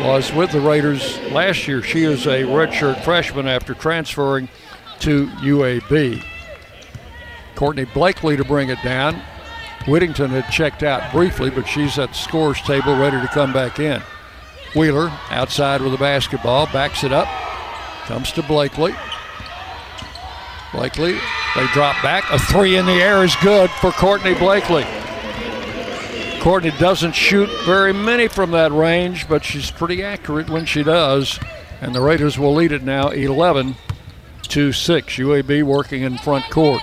[0.00, 1.82] was with the Raiders last year.
[1.82, 4.48] She is a redshirt freshman after transferring
[5.00, 6.22] to UAB.
[7.54, 9.20] Courtney Blakely to bring it down.
[9.88, 13.78] Whittington had checked out briefly, but she's at the scores table ready to come back
[13.78, 14.02] in.
[14.74, 17.28] Wheeler outside with the basketball, backs it up,
[18.06, 18.94] comes to Blakely.
[20.72, 21.12] Blakely,
[21.54, 22.24] they drop back.
[22.30, 24.84] A three in the air is good for Courtney Blakely.
[26.40, 31.40] Courtney doesn't shoot very many from that range, but she's pretty accurate when she does.
[31.80, 33.76] And the Raiders will lead it now 11
[34.48, 35.16] to 6.
[35.16, 36.82] UAB working in front court.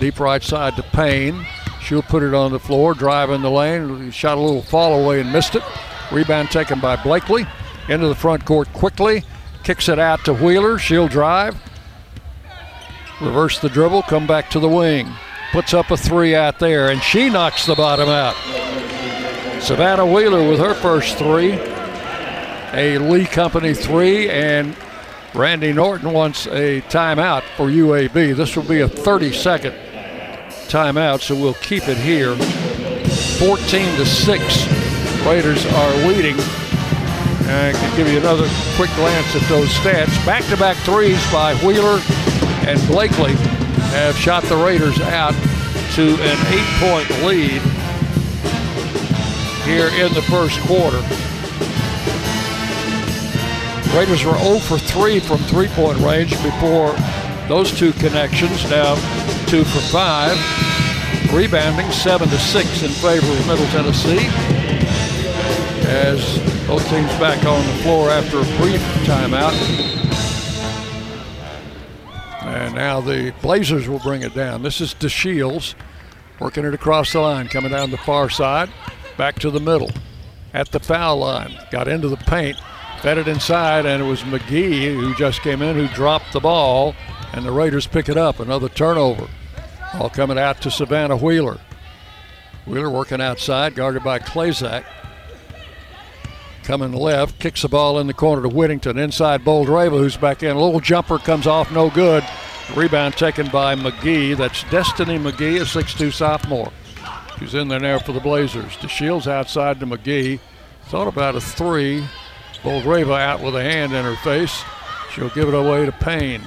[0.00, 1.46] Deep right side to Payne.
[1.82, 4.10] She'll put it on the floor, drive in the lane.
[4.10, 5.62] Shot a little fall away and missed it.
[6.10, 7.46] Rebound taken by Blakely.
[7.88, 9.24] Into the front court quickly.
[9.64, 10.78] Kicks it out to Wheeler.
[10.78, 11.56] She'll drive.
[13.20, 15.08] Reverse the dribble, come back to the wing.
[15.52, 18.34] Puts up a three out there, and she knocks the bottom out.
[19.62, 21.52] Savannah Wheeler with her first three.
[22.72, 24.74] A Lee Company three, and
[25.34, 28.36] Randy Norton wants a timeout for UAB.
[28.36, 29.74] This will be a 30 second
[30.68, 32.36] timeout, so we'll keep it here.
[32.36, 34.66] 14 to 6.
[35.26, 36.36] Raiders are leading.
[36.38, 40.24] I can give you another quick glance at those stats.
[40.26, 42.00] Back to back threes by Wheeler
[42.66, 43.32] and Blakely
[43.92, 45.34] have shot the Raiders out
[45.94, 47.62] to an eight point lead
[49.64, 51.02] here in the first quarter.
[53.94, 56.94] Raiders were 0 for 3 from three point range before
[57.46, 58.68] those two connections.
[58.70, 58.94] Now
[59.48, 61.32] 2 for 5.
[61.34, 64.26] Rebounding 7 to 6 in favor of Middle Tennessee.
[65.88, 69.52] As both teams back on the floor after a brief timeout.
[72.42, 74.62] And now the Blazers will bring it down.
[74.62, 75.74] This is DeShields
[76.40, 78.70] working it across the line, coming down the far side,
[79.16, 79.90] back to the middle.
[80.54, 82.56] At the foul line, got into the paint,
[83.02, 86.94] fed it inside, and it was McGee who just came in who dropped the ball,
[87.32, 88.38] and the Raiders pick it up.
[88.38, 89.28] Another turnover.
[89.94, 91.58] All coming out to Savannah Wheeler.
[92.64, 94.84] Wheeler working outside, guarded by Klazak.
[96.62, 98.96] Coming left, kicks the ball in the corner to Whittington.
[98.96, 100.56] Inside Boldyreva, who's back in.
[100.56, 102.24] A little jumper comes off, no good.
[102.76, 104.36] Rebound taken by McGee.
[104.36, 106.70] That's Destiny McGee, a 6'2 sophomore.
[107.40, 108.76] She's in there now for the Blazers.
[108.76, 110.38] DeShields outside to McGee.
[110.84, 112.04] Thought about a three.
[112.62, 114.62] Boldyreva out with a hand in her face.
[115.12, 116.42] She'll give it away to Payne.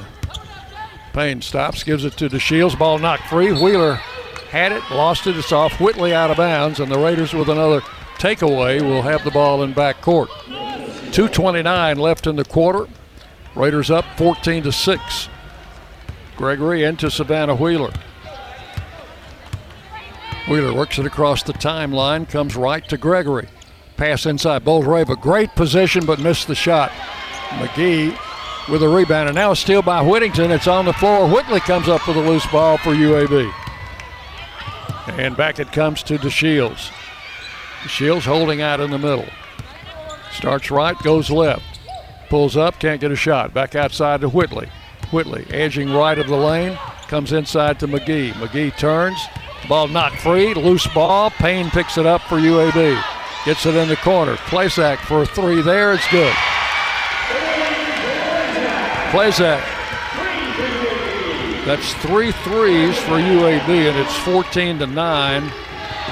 [1.13, 2.77] Payne stops, gives it to DeShields.
[2.77, 3.51] Ball knocked free.
[3.51, 3.95] Wheeler
[4.49, 5.37] had it, lost it.
[5.37, 5.79] It's off.
[5.79, 7.81] Whitley out of bounds, and the Raiders with another
[8.17, 10.29] takeaway will have the ball in back court.
[10.29, 12.87] 2.29 left in the quarter.
[13.55, 15.29] Raiders up 14 to 6.
[16.35, 17.93] Gregory into Savannah Wheeler.
[20.49, 23.47] Wheeler works it across the timeline, comes right to Gregory.
[23.97, 25.19] Pass inside Boldyreva.
[25.19, 26.91] Great position, but missed the shot.
[27.49, 28.17] McGee
[28.69, 30.51] with a rebound, and now a steal by Whittington.
[30.51, 31.29] It's on the floor.
[31.29, 33.51] Whitley comes up with a loose ball for UAB.
[35.19, 36.91] And back it comes to DeShields.
[37.87, 39.27] Shields holding out in the middle.
[40.31, 41.79] Starts right, goes left.
[42.29, 43.53] Pulls up, can't get a shot.
[43.53, 44.67] Back outside to Whitley.
[45.11, 46.77] Whitley edging right of the lane,
[47.07, 48.31] comes inside to McGee.
[48.33, 49.19] McGee turns,
[49.69, 51.29] ball knocked free, loose ball.
[51.29, 53.01] Payne picks it up for UAB.
[53.45, 54.35] Gets it in the corner.
[54.37, 56.33] Klazak for a three there, it's good.
[59.11, 59.61] Klazak.
[61.65, 65.51] That's three threes for UAB, and it's 14 to 9.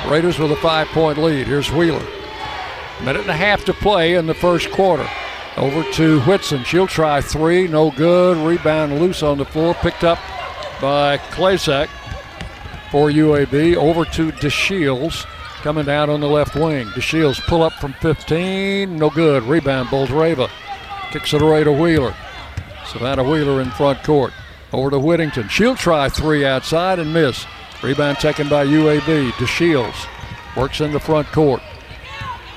[0.08, 1.48] Raiders with a five point lead.
[1.48, 2.06] Here's Wheeler.
[3.04, 5.08] Minute and a half to play in the first quarter.
[5.58, 6.64] Over to Whitson.
[6.64, 7.68] She'll try three.
[7.68, 8.38] No good.
[8.38, 9.74] Rebound loose on the floor.
[9.76, 10.20] Picked up
[10.80, 11.88] by Klazak
[12.92, 13.76] for UAB.
[13.76, 15.26] Over to DeShields
[15.64, 16.88] coming down on the left wing.
[16.88, 18.98] DeShields pull up from 15.
[18.98, 19.44] No good.
[19.44, 19.88] Rebound.
[19.88, 20.50] Boldyreva
[21.12, 22.14] kicks it away to Wheeler.
[22.86, 24.34] Savannah Wheeler in front court.
[24.74, 25.48] Over to Whittington.
[25.48, 27.46] She'll try three outside and miss.
[27.82, 29.32] Rebound taken by UAB.
[29.32, 30.06] DeShields
[30.58, 31.62] works in the front court.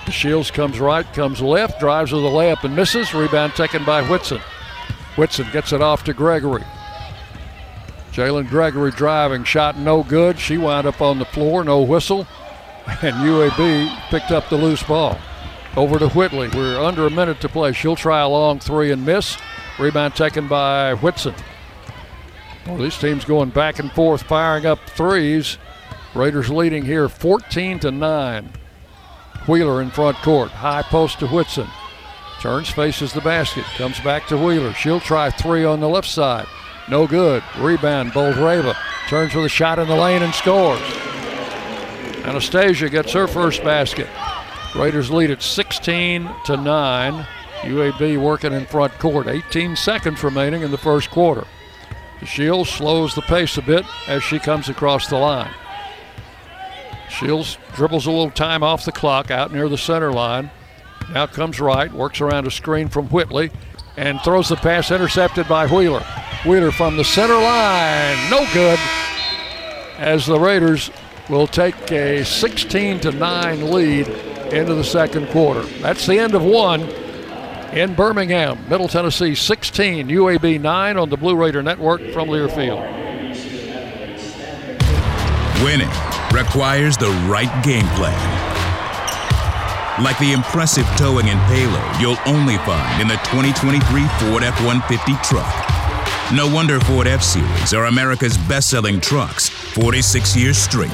[0.04, 3.14] DeShields comes right, comes left, drives with the layup and misses.
[3.14, 4.40] Rebound taken by Whitson.
[5.14, 6.64] Whitson gets it off to Gregory.
[8.10, 10.40] Jalynn Gregory driving, shot no good.
[10.40, 12.26] She wound up on the floor, no whistle.
[12.86, 15.18] And UAB picked up the loose ball.
[15.76, 16.48] Over to Whitley.
[16.48, 17.72] We're under a minute to play.
[17.72, 19.36] She'll try a long three and miss.
[19.78, 21.34] Rebound taken by Whitson.
[22.66, 25.58] Well, these teams going back and forth, firing up threes.
[26.14, 28.52] Raiders leading here 14 to 9.
[29.46, 30.50] Wheeler in front court.
[30.50, 31.68] High post to Whitson.
[32.40, 33.64] Turns, faces the basket.
[33.76, 34.72] Comes back to Wheeler.
[34.72, 36.46] She'll try three on the left side.
[36.88, 37.42] No good.
[37.58, 38.74] Rebound, Boldyreva.
[39.08, 40.80] Turns with a shot in the lane and scores.
[42.26, 44.08] Anastasia gets her first basket.
[44.74, 47.26] Raiders lead at 16 to 9.
[47.62, 49.28] UAB working in front court.
[49.28, 51.46] 18 seconds remaining in the first quarter.
[52.24, 55.52] Shields slows the pace a bit as she comes across the line.
[57.08, 60.50] Shields dribbles a little time off the clock out near the center line.
[61.12, 63.52] Now comes right, works around a screen from Whitley,
[63.96, 66.04] and throws the pass intercepted by Wheeler.
[66.44, 68.80] Wheeler from the center line, no good.
[69.98, 70.90] As the Raiders
[71.28, 74.08] will take a 16 to 9 lead
[74.52, 75.62] into the second quarter.
[75.80, 76.82] That's the end of one
[77.72, 78.58] in Birmingham.
[78.68, 82.80] Middle Tennessee 16, UAB 9 on the Blue Raider Network from Learfield.
[85.64, 85.90] Winning
[86.32, 88.44] requires the right game plan.
[90.02, 93.80] Like the impressive towing and payload you'll only find in the 2023
[94.20, 95.65] Ford F 150 truck.
[96.34, 100.90] No wonder Ford F Series are America's best selling trucks 46 years straight.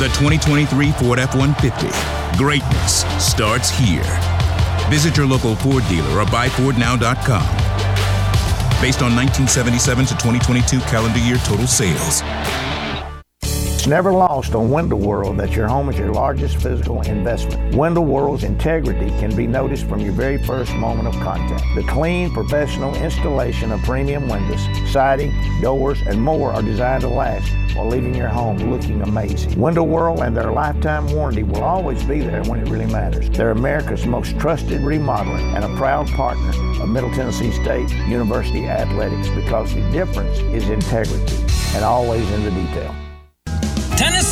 [0.00, 2.36] The 2023 Ford F 150.
[2.36, 4.02] Greatness starts here.
[4.90, 7.46] Visit your local Ford dealer or buyfordnow.com.
[8.82, 12.22] Based on 1977 to 2022 calendar year total sales.
[13.86, 17.76] Never lost on Window World that your home is your largest physical investment.
[17.76, 21.62] Window World's integrity can be noticed from your very first moment of contact.
[21.76, 24.60] The clean, professional installation of premium windows,
[24.90, 25.32] siding,
[25.62, 29.56] doors, and more are designed to last while leaving your home looking amazing.
[29.56, 33.30] Window World and their lifetime warranty will always be there when it really matters.
[33.30, 36.50] They're America's most trusted remodeler and a proud partner
[36.82, 41.36] of Middle Tennessee State University Athletics because the difference is integrity
[41.76, 42.92] and always in the detail.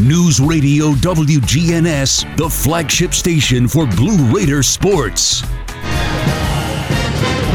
[0.00, 5.42] News Radio WGNS, the flagship station for Blue Raider sports.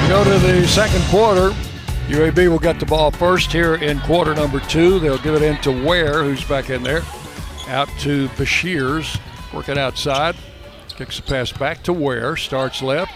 [0.08, 1.50] Go to the second quarter.
[2.08, 5.00] UAB will get the ball first here in quarter number two.
[5.00, 7.02] They'll give it into Ware, who's back in there.
[7.68, 9.20] Out to Bashirs,
[9.52, 10.36] working outside.
[10.90, 13.12] Kicks the pass back to Ware, starts left.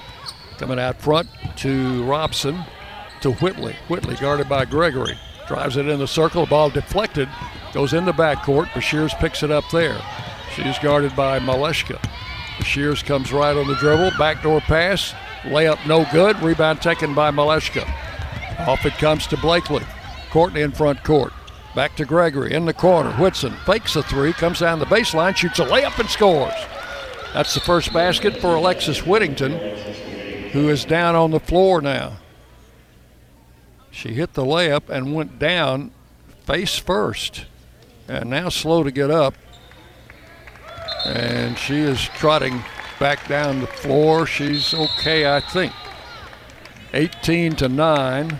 [0.58, 2.64] Coming out front to Robson,
[3.22, 3.76] to Whitley.
[3.90, 5.20] Whitley guarded by Gregory.
[5.48, 7.30] Drives it in the circle, ball deflected
[7.74, 8.68] Goes in the backcourt.
[8.68, 10.00] Bashirs picks it up there.
[10.56, 12.00] She's guarded by Malashka.
[12.58, 14.12] Bashirs comes right on the dribble.
[14.18, 15.14] Backdoor pass.
[15.44, 16.42] Layup no good.
[16.42, 17.88] Rebound taken by Malashka.
[18.68, 19.84] Off it comes to Blakely.
[20.32, 21.32] Courtney in front court.
[21.76, 23.12] Back to Gregory in the corner.
[23.14, 26.54] Whitson fakes a three, comes down the baseline, shoots a layup and scores.
[27.34, 29.52] That's the first basket for Alexis Whittington,
[30.50, 32.18] who is down on the floor now.
[33.92, 35.92] She hit the layup and went down
[36.46, 37.46] face first
[38.10, 39.36] and now slow to get up.
[41.06, 42.62] And she is trotting
[43.00, 44.26] back down the floor.
[44.26, 45.72] She's okay, I think.
[46.94, 48.40] 18 to 9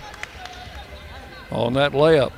[1.52, 2.34] on that layup.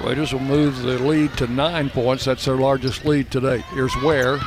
[0.00, 2.24] Raiders will move the lead to nine points.
[2.24, 3.58] That's their largest lead today.
[3.72, 4.38] Here's Ware.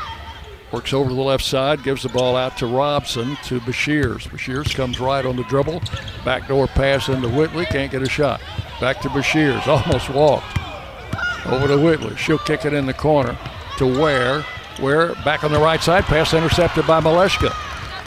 [0.72, 4.30] Works over to the left side, gives the ball out to Robson to Bashirs.
[4.30, 5.82] Bashirs comes right on the dribble.
[6.24, 7.66] Backdoor pass into Whitley.
[7.66, 8.40] Can't get a shot.
[8.80, 9.68] Back to Bashirs.
[9.86, 10.58] Almost walked.
[11.46, 12.16] Over to Whitley.
[12.18, 13.38] She'll kick it in the corner
[13.78, 14.46] to Ware.
[14.80, 16.04] Ware back on the right side.
[16.04, 17.52] Pass intercepted by Malashka.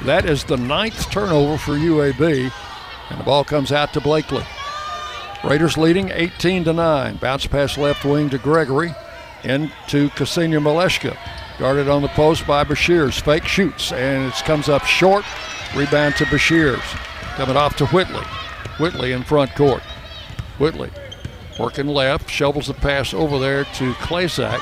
[0.04, 2.52] That is the ninth turnover for UAB.
[3.10, 4.44] And the ball comes out to Blakely.
[5.42, 7.16] Raiders leading 18 to 9.
[7.16, 8.94] Bounce pass left wing to Gregory.
[9.42, 11.16] Into Ksenia Malashka.
[11.58, 13.20] Guarded on the post by Bashirs.
[13.20, 15.24] Fake shoots and it comes up short.
[15.74, 16.82] Rebound to Bashirs.
[17.36, 18.24] Coming off to Whitley.
[18.78, 19.82] Whitley in front court.
[20.58, 20.90] Whitley
[21.58, 24.60] working left, shovels the pass over there to Klasak,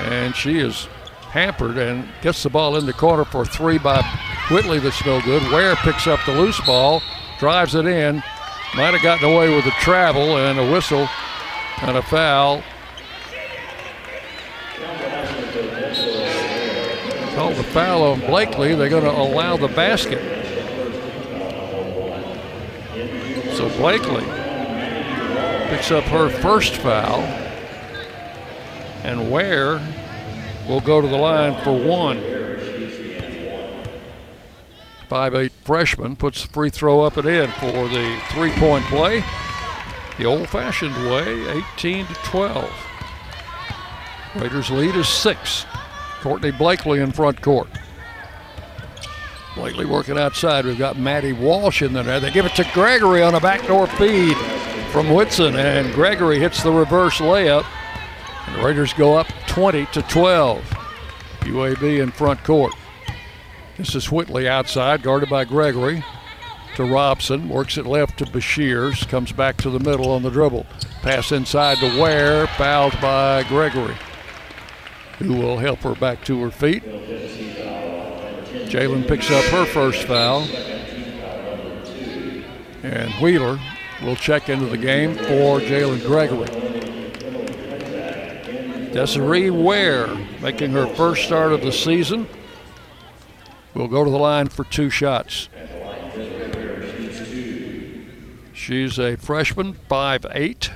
[0.00, 0.86] and she is
[1.30, 4.02] hampered and gets the ball in the corner for three by
[4.50, 5.42] Whitley that's no good.
[5.50, 7.02] Ware picks up the loose ball,
[7.38, 8.22] drives it in,
[8.76, 11.08] might have gotten away with a travel and a whistle
[11.82, 12.62] and a foul.
[17.34, 18.74] Called the foul on Blakely.
[18.74, 20.20] They're going to allow the basket.
[23.56, 24.41] So Blakely
[25.72, 27.20] picks up her first foul.
[29.04, 29.80] And Ware
[30.68, 32.20] will go to the line for one.
[35.08, 39.24] Five-eight freshman puts the free throw up and in for the three-point play.
[40.18, 42.70] The old-fashioned way, 18 to 12.
[44.34, 45.64] Raiders lead is six.
[46.20, 47.68] Courtney Blakely in front court.
[49.54, 50.66] Blakely working outside.
[50.66, 52.20] We've got Maddie Walsh in there.
[52.20, 54.36] They give it to Gregory on a backdoor feed
[54.92, 57.64] from Whitson, and Gregory hits the reverse layup.
[58.46, 60.62] And the Raiders go up 20 to 12.
[61.40, 62.74] UAB in front court.
[63.78, 66.04] This is Whitley outside, guarded by Gregory.
[66.76, 70.66] To Robson, works it left to Bashirs, comes back to the middle on the dribble.
[71.00, 73.96] Pass inside to Ware, fouled by Gregory,
[75.18, 76.84] who will help her back to her feet.
[78.68, 80.42] Jalynn picks up her first foul.
[82.82, 83.58] And Wheeler
[84.02, 86.46] will check into the game for Jalynn Gregory.
[88.92, 90.08] Desiree Ware
[90.40, 92.28] making her first start of the season.
[93.74, 95.48] Will go to the line for two shots.
[98.52, 100.72] She's a freshman, 5'8.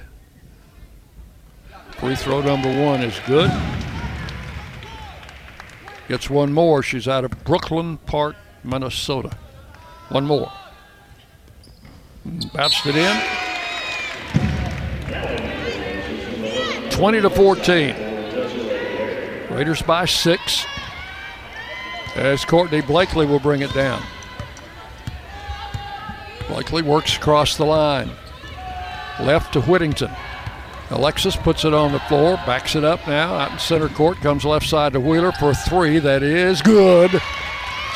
[1.99, 3.51] Free throw number one is good.
[6.09, 6.83] Gets one more.
[6.83, 9.37] She's out of Brooklyn Park, Minnesota.
[10.09, 10.51] One more.
[12.53, 13.47] Bounced it in.
[16.91, 17.95] 20 to 14.
[19.51, 20.67] Raiders by six.
[22.15, 24.03] As Courtney Blakely will bring it down.
[26.49, 28.11] Blakely works across the line.
[29.21, 30.11] Left to Whittington.
[30.91, 33.35] Alexis puts it on the floor, backs it up now.
[33.35, 35.99] Out in center court, comes left side to Wheeler for three.
[35.99, 37.11] That is good.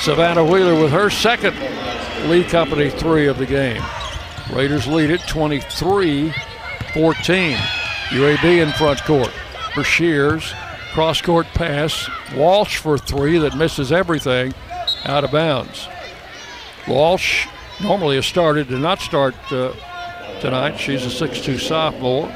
[0.00, 1.56] Savannah Wheeler with her second
[2.28, 3.82] Lee Company three of the game.
[4.52, 6.32] Raiders lead it 23
[6.92, 7.56] 14.
[8.08, 9.32] UAB in front court.
[9.74, 10.52] For Shears,
[10.92, 12.10] cross court pass.
[12.34, 14.52] Walsh for three that misses everything
[15.04, 15.88] out of bounds.
[16.88, 17.46] Walsh,
[17.80, 19.72] normally has started, did not start uh,
[20.40, 20.76] tonight.
[20.78, 22.32] She's a 6'2 sophomore.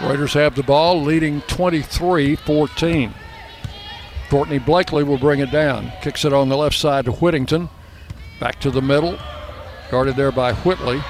[0.00, 3.14] Raiders have the ball, leading 23 14.
[4.28, 5.92] Courtney Blakely will bring it down.
[6.00, 7.68] Kicks it on the left side to Whittington.
[8.40, 9.18] Back to the middle.
[9.92, 11.02] Guarded there by Whitley.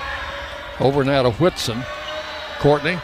[0.81, 1.85] Over now to Whitson.
[2.59, 2.99] Courtney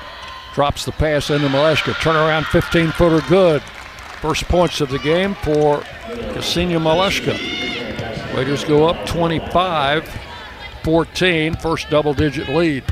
[0.52, 1.92] drops the pass into Malashka.
[1.92, 3.62] Turnaround 15 footer good.
[4.20, 5.78] First points of the game for
[6.34, 7.32] Ksenia Malashka.
[8.34, 10.10] Raiders go up 25
[10.82, 11.54] 14.
[11.54, 12.82] First double digit lead.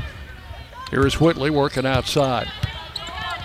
[0.89, 2.47] Here is Whitley working outside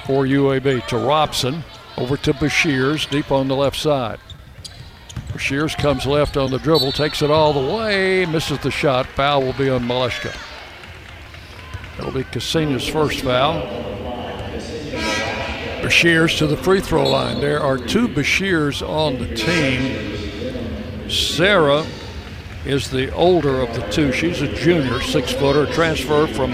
[0.06, 1.64] for UAB to Robson.
[1.96, 4.20] Over to Bashirs, deep on the left side.
[5.32, 9.06] Bashirs comes left on the dribble, takes it all the way, misses the shot.
[9.06, 10.36] Foul will be on Malashka.
[11.98, 13.62] It'll be Ksenia's first foul.
[15.82, 17.40] Bashirs to the free throw line.
[17.40, 21.10] There are two Bashirs on the team.
[21.10, 21.84] Sarah
[22.64, 24.12] is the older of the two.
[24.12, 26.52] She's a junior, six footer, transfer from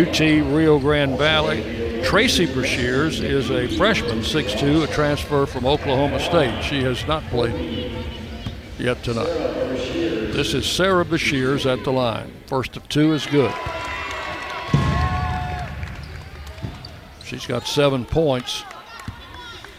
[0.00, 1.73] UT Rio Grande Valley.
[2.04, 6.62] Tracy Bashirs is a freshman, 6'2, a transfer from Oklahoma State.
[6.62, 7.90] She has not played
[8.78, 9.24] yet tonight.
[9.24, 12.30] This is Sarah Bashirs at the line.
[12.46, 13.52] First of two is good.
[17.24, 18.64] She's got seven points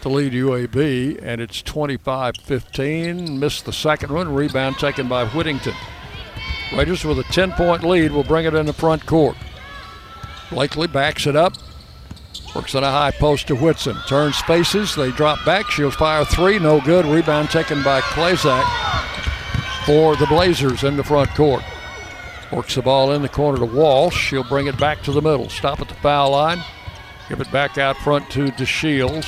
[0.02, 3.40] to lead UAB, and it's 25 15.
[3.40, 4.34] Missed the second one.
[4.34, 5.76] Rebound taken by Whittington.
[6.76, 9.38] Raiders with a 10 point lead will bring it in the front court.
[10.50, 11.54] Blakely backs it up.
[12.56, 13.98] Works on a high post to Whitson.
[14.08, 14.96] Turns faces.
[14.96, 15.70] They drop back.
[15.70, 16.58] She'll fire three.
[16.58, 17.06] No good.
[17.06, 18.64] Rebound taken by Klezak
[19.86, 21.64] for the Blazers in the front court.
[22.54, 24.16] Works the ball in the corner to Walsh.
[24.16, 25.50] She'll bring it back to the middle.
[25.50, 26.64] Stop at the foul line.
[27.28, 29.26] Give it back out front to DeShields.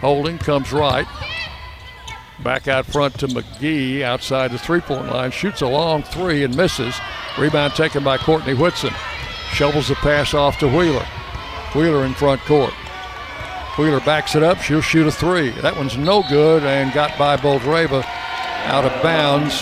[0.00, 1.06] Holding comes right.
[2.44, 5.30] Back out front to McGee outside the three point line.
[5.30, 6.94] Shoots a long three and misses.
[7.38, 8.92] Rebound taken by Courtney Whitson.
[9.52, 11.06] Shovels the pass off to Wheeler.
[11.76, 12.72] Wheeler in front court.
[13.76, 14.58] Wheeler backs it up.
[14.58, 15.50] She'll shoot a three.
[15.50, 18.02] That one's no good and got by Boldyreva
[18.64, 19.60] out of bounds.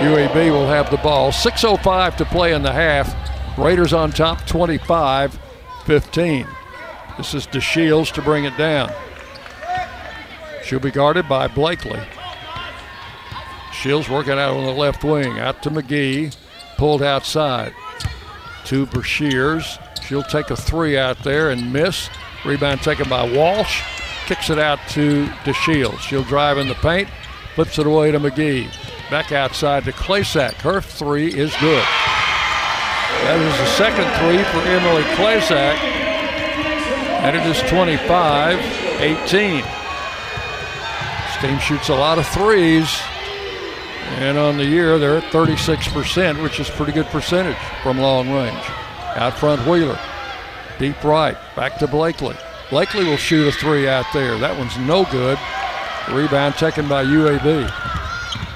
[0.00, 1.30] UAB will have the ball.
[1.30, 3.14] 6.05 to play in the half.
[3.58, 5.38] Raiders on top 25
[5.84, 6.46] 15.
[7.18, 8.90] This is DeShields to bring it down.
[10.64, 12.00] She'll be guarded by Blakely.
[13.72, 15.38] Shields working out on the left wing.
[15.38, 16.34] Out to McGee.
[16.78, 17.74] Pulled outside.
[18.64, 19.78] To Bashirs.
[20.06, 22.08] She'll take a three out there and miss.
[22.44, 23.82] Rebound taken by Walsh.
[24.26, 25.98] Kicks it out to DeShields.
[25.98, 27.08] She'll drive in the paint.
[27.56, 28.70] Flips it away to McGee.
[29.10, 30.54] Back outside to Klezak.
[30.54, 31.84] Her three is good.
[33.22, 35.76] That is the second three for Emily Klezak.
[37.22, 38.58] And it is 25
[39.00, 39.64] 18.
[41.24, 43.00] This team shoots a lot of threes.
[44.18, 48.64] And on the year, they're at 36%, which is pretty good percentage from long range.
[49.16, 49.98] Out front, Wheeler.
[50.78, 51.36] Deep right.
[51.56, 52.36] Back to Blakely.
[52.68, 54.38] Blakely will shoot a three out there.
[54.38, 55.38] That one's no good.
[56.10, 57.66] Rebound taken by UAB.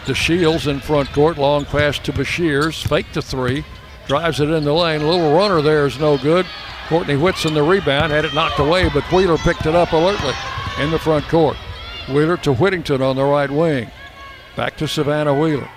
[0.04, 1.38] DeShields in front court.
[1.38, 2.86] Long pass to Bashirs.
[2.86, 3.64] Fake the three.
[4.06, 5.06] Drives it in the lane.
[5.06, 6.44] Little runner there is no good.
[6.88, 8.12] Courtney Whitson the rebound.
[8.12, 10.34] Had it knocked away, but Wheeler picked it up alertly
[10.78, 11.56] in the front court.
[12.08, 13.90] Wheeler to Whittington on the right wing.
[14.56, 15.70] Back to Savannah Wheeler.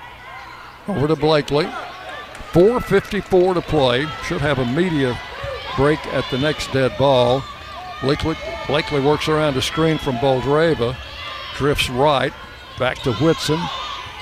[0.88, 1.70] Over to Blakely.
[2.54, 4.06] 4.54 to play.
[4.26, 5.20] Should have a media
[5.76, 7.44] break at the next dead ball.
[8.02, 8.36] Blakely,
[8.68, 10.96] Blakely works around a screen from Boldyreva.
[11.56, 12.32] Drifts right.
[12.78, 13.60] Back to Whitson.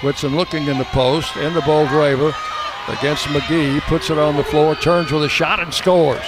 [0.01, 1.35] Whitson looking in the post.
[1.35, 2.33] In the Boldyreva
[2.87, 3.81] against McGee.
[3.81, 4.75] Puts it on the floor.
[4.75, 6.25] Turns with a shot and scores.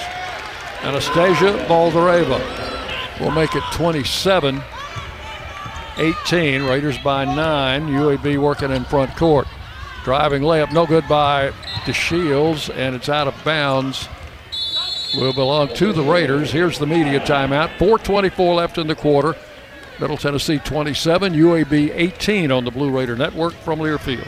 [0.82, 4.62] Anastasia Boldyreva will make it 27
[5.97, 6.64] 18.
[6.64, 7.88] Raiders by nine.
[7.88, 9.47] UAB working in front court.
[10.04, 11.51] Driving layup, no good by
[11.86, 14.10] DeShields, and it's out of bounds.
[15.16, 16.51] Will belong to the Raiders.
[16.51, 17.78] Here's the media timeout.
[17.78, 19.36] 4:24 left in the quarter.
[19.99, 24.28] Middle Tennessee 27, UAB 18 on the Blue Raider Network from Learfield.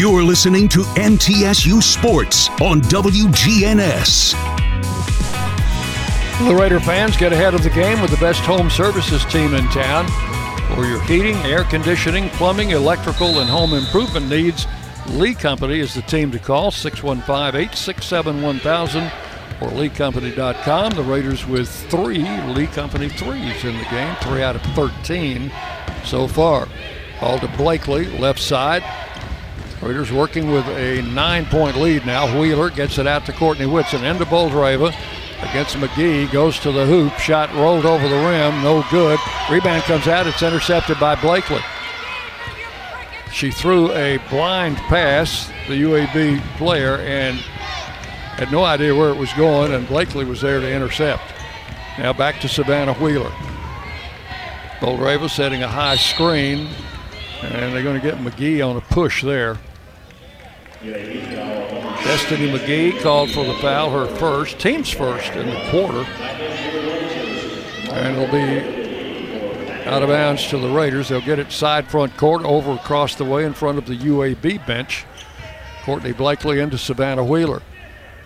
[0.00, 4.32] You're listening to MTSU Sports on WGNS.
[6.48, 9.68] The Raider fans get ahead of the game with the best home services team in
[9.68, 10.06] town.
[10.74, 14.66] For your heating, air conditioning, plumbing, electrical, and home improvement needs,
[15.08, 19.02] Lee Company is the team to call 615 867 1000
[19.60, 20.92] or LeeCompany.com.
[20.92, 25.52] The Raiders with three Lee Company threes in the game, three out of 13
[26.06, 26.66] so far.
[27.20, 28.82] Ball to Blakely, left side.
[29.82, 32.38] Raiders working with a nine point lead now.
[32.38, 34.04] Wheeler gets it out to Courtney Whitson.
[34.04, 34.94] Into Boldyreva
[35.40, 36.30] against McGee.
[36.30, 37.14] Goes to the hoop.
[37.14, 38.62] Shot rolled over the rim.
[38.62, 39.18] No good.
[39.50, 40.26] Rebound comes out.
[40.26, 41.60] It's intercepted by Blakely.
[43.32, 49.32] She threw a blind pass, the UAB player, and had no idea where it was
[49.34, 51.22] going, and Blakely was there to intercept.
[51.96, 53.32] Now back to Savannah Wheeler.
[54.80, 56.68] Boldyreva setting a high screen,
[57.42, 59.58] and they're going to get McGee on a push there.
[60.82, 66.06] Destiny McGee called for the foul, her first, team's first in the quarter.
[67.92, 71.10] And it'll be out of bounds to the Raiders.
[71.10, 74.66] They'll get it side front court over across the way in front of the UAB
[74.66, 75.04] bench.
[75.82, 77.60] Courtney Blakely into Savannah Wheeler.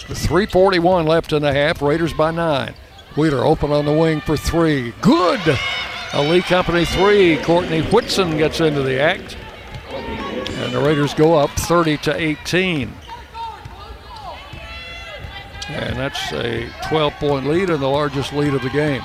[0.08, 2.74] With 3.41 left in the half, Raiders by nine.
[3.16, 4.92] Wheeler open on the wing for three.
[5.00, 5.40] Good!
[6.12, 7.38] A Lee Company three.
[7.38, 9.36] Courtney Whitson gets into the act.
[10.64, 12.90] And the Raiders go up 30 to 18.
[15.68, 19.02] And that's a 12 point lead and the largest lead of the game.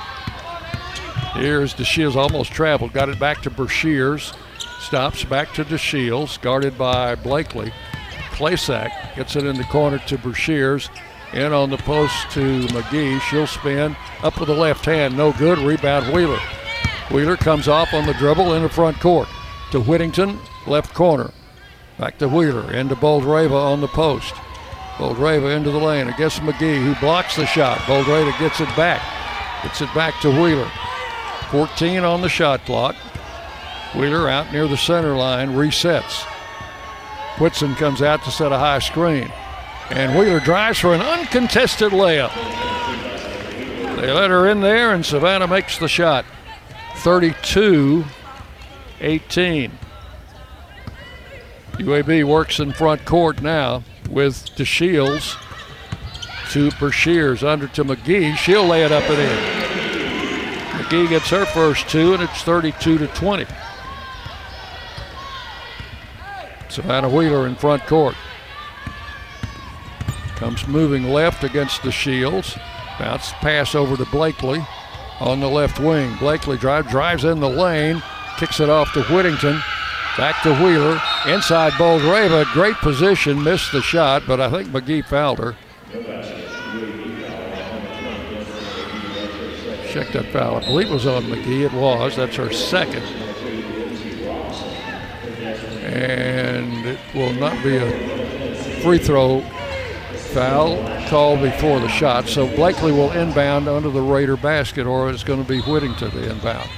[1.34, 4.34] Here's DeShields almost traveled, got it back to Brashears.
[4.80, 7.72] Stops back to DeShields, guarded by Blakely.
[8.32, 10.88] Playsack gets it in the corner to Brashears.
[11.34, 13.20] In on the post to McGee.
[13.20, 15.16] She'll spin up with the left hand.
[15.16, 15.58] No good.
[15.58, 16.40] Rebound Wheeler.
[17.10, 19.28] Wheeler comes off on the dribble in the front court
[19.70, 21.30] to Whittington, left corner.
[22.00, 24.32] Back to Wheeler, into Boldyreva on the post.
[24.96, 27.76] Boldyreva into the lane against McGee, who blocks the shot.
[27.80, 29.02] Boldyreva gets it back.
[29.62, 30.70] Gets it back to Wheeler.
[31.50, 32.96] 14 on the shot clock.
[33.94, 36.24] Wheeler out near the center line, resets.
[37.38, 39.30] Whitson comes out to set a high screen.
[39.90, 42.34] And Wheeler drives for an uncontested layup.
[44.00, 46.24] They let her in there, and Savannah makes the shot.
[46.96, 48.06] 32
[49.02, 49.70] 18.
[51.80, 55.36] UAB works in front court now with DeShields
[56.50, 58.36] to Brashears under to McGee.
[58.36, 60.84] She'll lay it up and in.
[60.84, 63.46] McGee gets her first two, and it's 32 to 20.
[66.68, 68.14] Savannah Wheeler in front court.
[70.36, 72.60] Comes moving left against DeShields.
[72.98, 74.62] Bounce pass over to Blakely
[75.18, 76.14] on the left wing.
[76.16, 78.02] Blakely drive, drives in the lane,
[78.36, 79.62] kicks it off to Whittington.
[80.16, 81.00] Back to Wheeler.
[81.26, 82.44] Inside Boldyreva.
[82.52, 83.42] Great position.
[83.42, 85.56] Missed the shot, but I think McGee fouled her.
[89.88, 90.56] Check that foul.
[90.56, 91.64] I believe it was on McGee.
[91.64, 92.16] It was.
[92.16, 93.02] That's her second.
[95.82, 99.40] And it will not be a free throw
[100.32, 100.76] foul
[101.08, 102.28] called before the shot.
[102.28, 106.30] So Blakely will inbound under the Raider basket, or it's going to be Whittington the
[106.30, 106.70] inbound.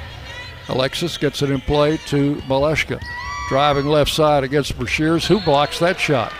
[0.68, 3.02] Alexis gets it in play to Malashka.
[3.48, 5.26] Driving left side against Brashears.
[5.26, 6.32] Who blocks that shot?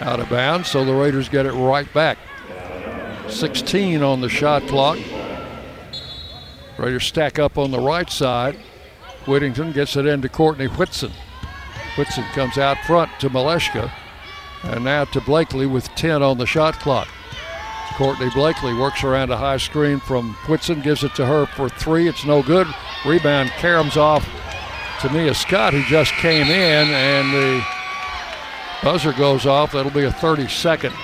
[0.00, 2.18] Out of bounds, so the Raiders get it right back.
[3.28, 4.98] 16 on the shot clock.
[6.78, 8.58] Raiders stack up on the right side.
[9.26, 11.12] Whittington gets it into Courtney Whitson.
[11.96, 13.92] Whitson comes out front to Malashka.
[14.62, 17.08] And now to Blakely with 10 on the shot clock.
[17.94, 22.08] Courtney Blakely works around a high screen from Whitson, gives it to her for three.
[22.08, 22.66] It's no good.
[23.04, 24.26] Rebound caroms off
[25.00, 27.64] to Mia Scott, who just came in, and the
[28.82, 29.72] buzzer goes off.
[29.72, 30.94] That'll be a 30 second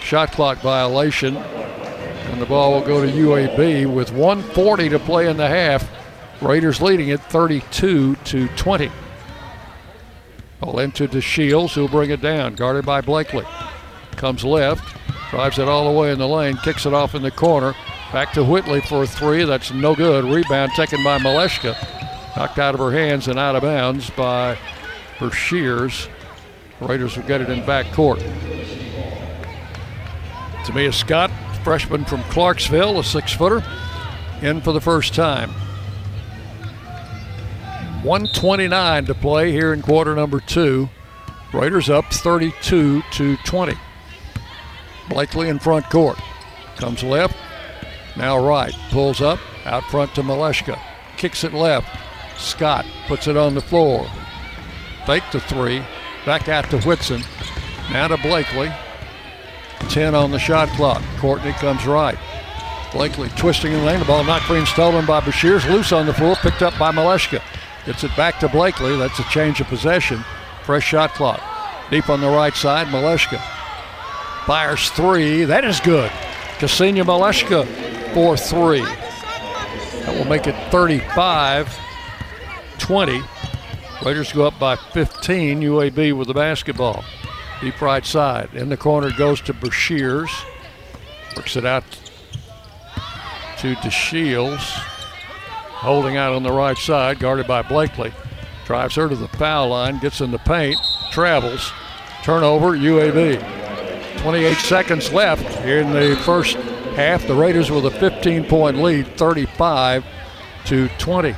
[0.00, 1.36] shot clock violation.
[1.36, 5.86] And the ball will go to UAB with 140 to play in the half.
[6.40, 8.90] Raiders leading it 32 to 20.
[10.60, 13.44] Ball into DeShields, who'll bring it down, guarded by Blakely.
[14.12, 14.96] Comes left,
[15.30, 17.74] drives it all the way in the lane, kicks it off in the corner.
[18.12, 19.44] Back to Whitley for a three.
[19.44, 20.24] That's no good.
[20.24, 21.76] Rebound taken by Malashka.
[22.36, 24.58] Knocked out of her hands and out of bounds by
[25.18, 26.08] Brashears.
[26.80, 28.18] Raiders will get it in back court.
[30.64, 31.30] Tamia Scott,
[31.64, 33.64] freshman from Clarksville, a six footer,
[34.42, 35.50] in for the first time.
[38.02, 40.90] 129 to play here in quarter number two.
[41.54, 43.74] Raiders up 32 to 20.
[45.08, 46.18] Blakely in front court.
[46.76, 47.36] Comes left,
[48.16, 48.74] now right.
[48.90, 50.78] Pulls up, out front to Malashka.
[51.16, 51.88] Kicks it left.
[52.38, 54.08] Scott puts it on the floor.
[55.06, 55.82] Fake the three.
[56.24, 57.22] Back out to Whitson.
[57.92, 58.72] Now to Blakely.
[59.88, 61.02] 10 on the shot clock.
[61.18, 62.18] Courtney comes right.
[62.92, 64.00] Blakely twisting in the lane.
[64.00, 65.64] The ball not and stolen by Bashir's.
[65.66, 66.34] Loose on the floor.
[66.36, 67.42] Picked up by Malashka.
[67.84, 68.96] Gets it back to Blakely.
[68.96, 70.24] That's a change of possession.
[70.64, 71.40] Fresh shot clock.
[71.90, 72.88] Deep on the right side.
[72.88, 73.40] Malashka
[74.46, 75.44] fires three.
[75.44, 76.10] That is good.
[76.58, 77.66] Ksenia Malashka
[78.14, 78.80] for three.
[80.04, 81.68] That will make it 35
[82.78, 83.22] 20.
[84.04, 85.60] Raiders go up by 15.
[85.60, 87.04] UAB with the basketball.
[87.60, 88.50] Deep right side.
[88.54, 90.30] In the corner goes to Brashears.
[91.36, 91.84] Works it out
[93.58, 94.64] to DeShields.
[95.78, 98.12] Holding out on the right side, guarded by Blakely.
[98.64, 100.76] Drives her to the foul line, gets in the paint,
[101.10, 101.72] travels.
[102.22, 103.40] Turnover, UAB.
[104.18, 106.56] 28 seconds left in the first
[106.96, 107.26] half.
[107.26, 110.04] The Raiders with a 15 point lead, 35
[110.66, 111.34] to 20.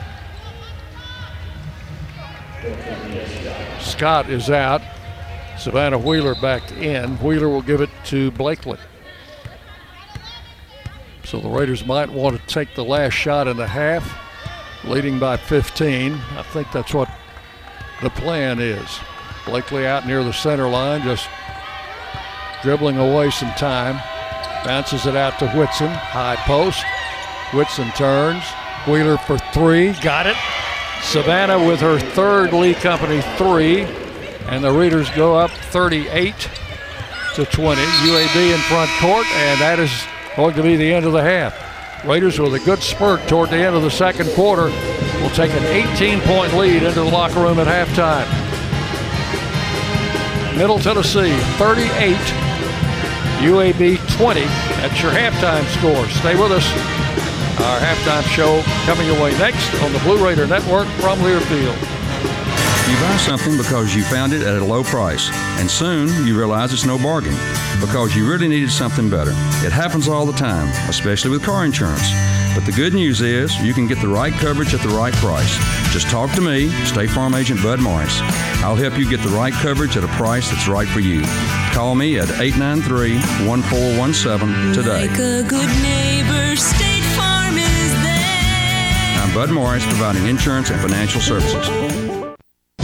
[3.99, 4.81] Scott is out.
[5.59, 7.17] Savannah Wheeler back in.
[7.17, 8.79] Wheeler will give it to Blakely.
[11.25, 14.17] So the Raiders might want to take the last shot in the half,
[14.85, 16.13] leading by 15.
[16.13, 17.11] I think that's what
[18.01, 19.01] the plan is.
[19.45, 21.29] Blakely out near the center line, just
[22.63, 23.97] dribbling away some time.
[24.65, 26.85] Bounces it out to Whitson, high post.
[27.53, 28.45] Whitson turns.
[28.87, 30.37] Wheeler for three, got it.
[31.03, 33.83] Savannah with her third Lee Company three,
[34.49, 36.35] and the Raiders go up 38
[37.35, 37.81] to 20.
[37.81, 39.91] UAB in front court, and that is
[40.37, 42.05] going to be the end of the half.
[42.05, 44.71] Raiders with a good spurt toward the end of the second quarter
[45.21, 48.27] will take an 18 point lead into the locker room at halftime.
[50.57, 52.17] Middle Tennessee 38,
[53.41, 54.41] UAB 20.
[54.41, 56.09] That's your halftime score.
[56.09, 57.28] Stay with us.
[57.61, 61.77] Our halftime show coming away next on the Blue Raider Network from Learfield.
[62.89, 65.29] You buy something because you found it at a low price,
[65.59, 67.35] and soon you realize it's no bargain
[67.81, 69.33] because you really needed something better.
[69.67, 72.09] It happens all the time, especially with car insurance.
[72.55, 75.59] But the good news is you can get the right coverage at the right price.
[75.93, 78.21] Just talk to me, State Farm Agent Bud Morris.
[78.63, 81.23] I'll help you get the right coverage at a price that's right for you.
[81.73, 85.09] Call me at 893 1417 today.
[89.29, 92.08] I'm Bud Morris, providing insurance and financial services.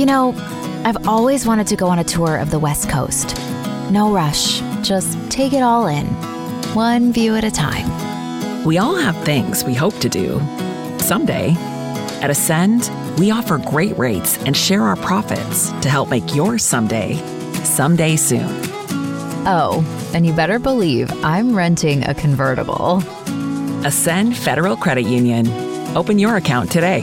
[0.00, 0.32] You know,
[0.86, 3.36] I've always wanted to go on a tour of the West Coast.
[3.90, 6.06] No rush, just take it all in,
[6.72, 8.64] one view at a time.
[8.64, 10.40] We all have things we hope to do
[11.00, 11.50] someday.
[12.22, 17.16] At Ascend, we offer great rates and share our profits to help make your someday
[17.64, 18.48] someday soon.
[19.46, 19.84] Oh,
[20.14, 23.02] and you better believe I'm renting a convertible.
[23.84, 25.46] Ascend Federal Credit Union.
[25.94, 27.02] Open your account today.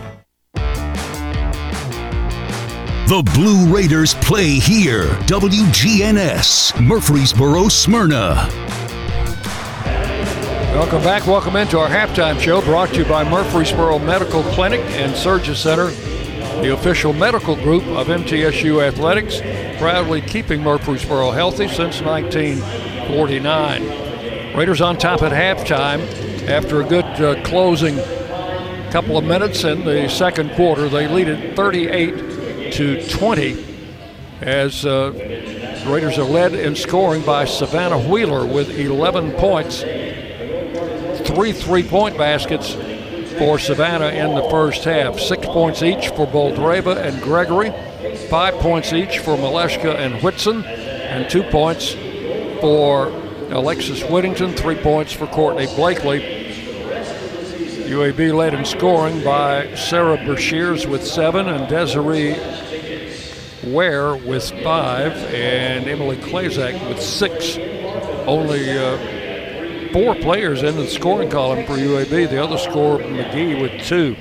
[3.11, 5.07] The Blue Raiders play here.
[5.25, 8.47] WGNS, Murfreesboro, Smyrna.
[10.73, 11.27] Welcome back.
[11.27, 15.93] Welcome into our halftime show brought to you by Murfreesboro Medical Clinic and SurgiCenter,
[16.61, 19.41] the official medical group of MTSU Athletics,
[19.77, 24.55] proudly keeping Murfreesboro healthy since 1949.
[24.55, 25.99] Raiders on top at halftime
[26.47, 27.97] after a good uh, closing
[28.89, 30.89] couple of minutes in the second quarter.
[30.89, 32.30] They lead it 38
[32.71, 33.65] to 20
[34.41, 35.11] as uh,
[35.85, 39.81] Raiders are led in scoring by Savannah Wheeler with 11 points,
[41.27, 42.73] three three-point baskets
[43.37, 45.19] for Savannah in the first half.
[45.19, 47.71] Six points each for Boldyreva and Gregory,
[48.29, 51.93] five points each for Malashka and Whitson, and two points
[52.61, 53.07] for
[53.49, 56.40] Alexis Whittington, three points for Courtney Blakely.
[57.91, 62.37] UAB led in scoring by Sarah Brashears with seven and Desiree
[63.69, 67.57] Ware with five and Emily Klazak with six.
[68.25, 72.29] Only uh, four players in the scoring column for UAB.
[72.29, 74.15] The other scorer, McGee, with two.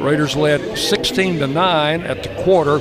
[0.00, 2.78] Raiders led 16 to 9 at the quarter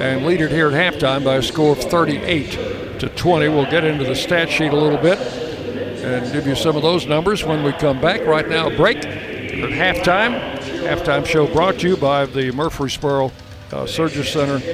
[0.00, 3.48] and lead it here at halftime by a score of 38 to 20.
[3.48, 7.06] We'll get into the stat sheet a little bit and give you some of those
[7.06, 8.24] numbers when we come back.
[8.24, 9.27] Right now, break
[9.62, 10.58] at halftime.
[10.82, 13.32] Halftime show brought to you by the Murfreesboro
[13.72, 14.64] uh, Surgery Center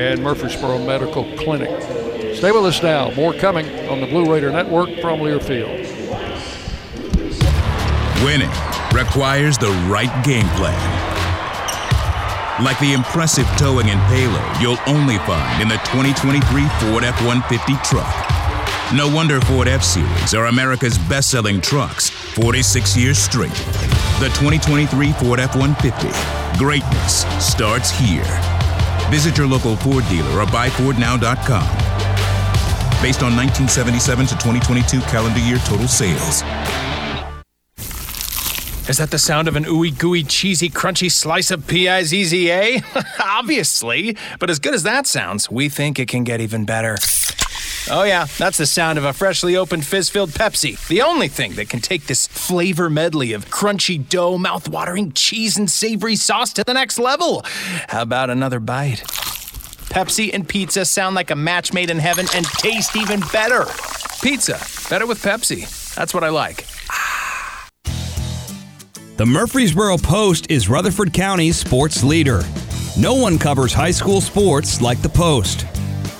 [0.00, 1.70] and Murfreesboro Medical Clinic.
[2.34, 3.10] Stay with us now.
[3.12, 5.84] More coming on the Blue Raider Network from Learfield.
[8.24, 8.50] Winning
[8.92, 10.98] requires the right game plan.
[12.64, 16.40] Like the impressive towing and payload you'll only find in the 2023
[16.80, 18.28] Ford F 150 truck.
[18.94, 23.97] No wonder Ford F Series are America's best selling trucks 46 years straight.
[24.18, 26.58] The 2023 Ford F 150.
[26.58, 28.26] Greatness starts here.
[29.10, 31.68] Visit your local Ford dealer or buyfordnow.com.
[33.00, 36.42] Based on 1977 to 2022 calendar year total sales.
[38.88, 42.82] Is that the sound of an ooey gooey cheesy crunchy slice of P-I-Z-Z-A?
[43.24, 46.96] Obviously, but as good as that sounds, we think it can get even better.
[47.90, 50.86] Oh, yeah, that's the sound of a freshly opened fizz filled Pepsi.
[50.88, 55.70] The only thing that can take this flavor medley of crunchy dough, mouth-watering cheese, and
[55.70, 57.44] savory sauce to the next level.
[57.88, 59.04] How about another bite?
[59.88, 63.64] Pepsi and pizza sound like a match made in heaven and taste even better.
[64.20, 64.60] Pizza,
[64.90, 65.94] better with Pepsi.
[65.94, 66.66] That's what I like.
[69.16, 72.42] The Murfreesboro Post is Rutherford County's sports leader.
[72.98, 75.64] No one covers high school sports like the Post.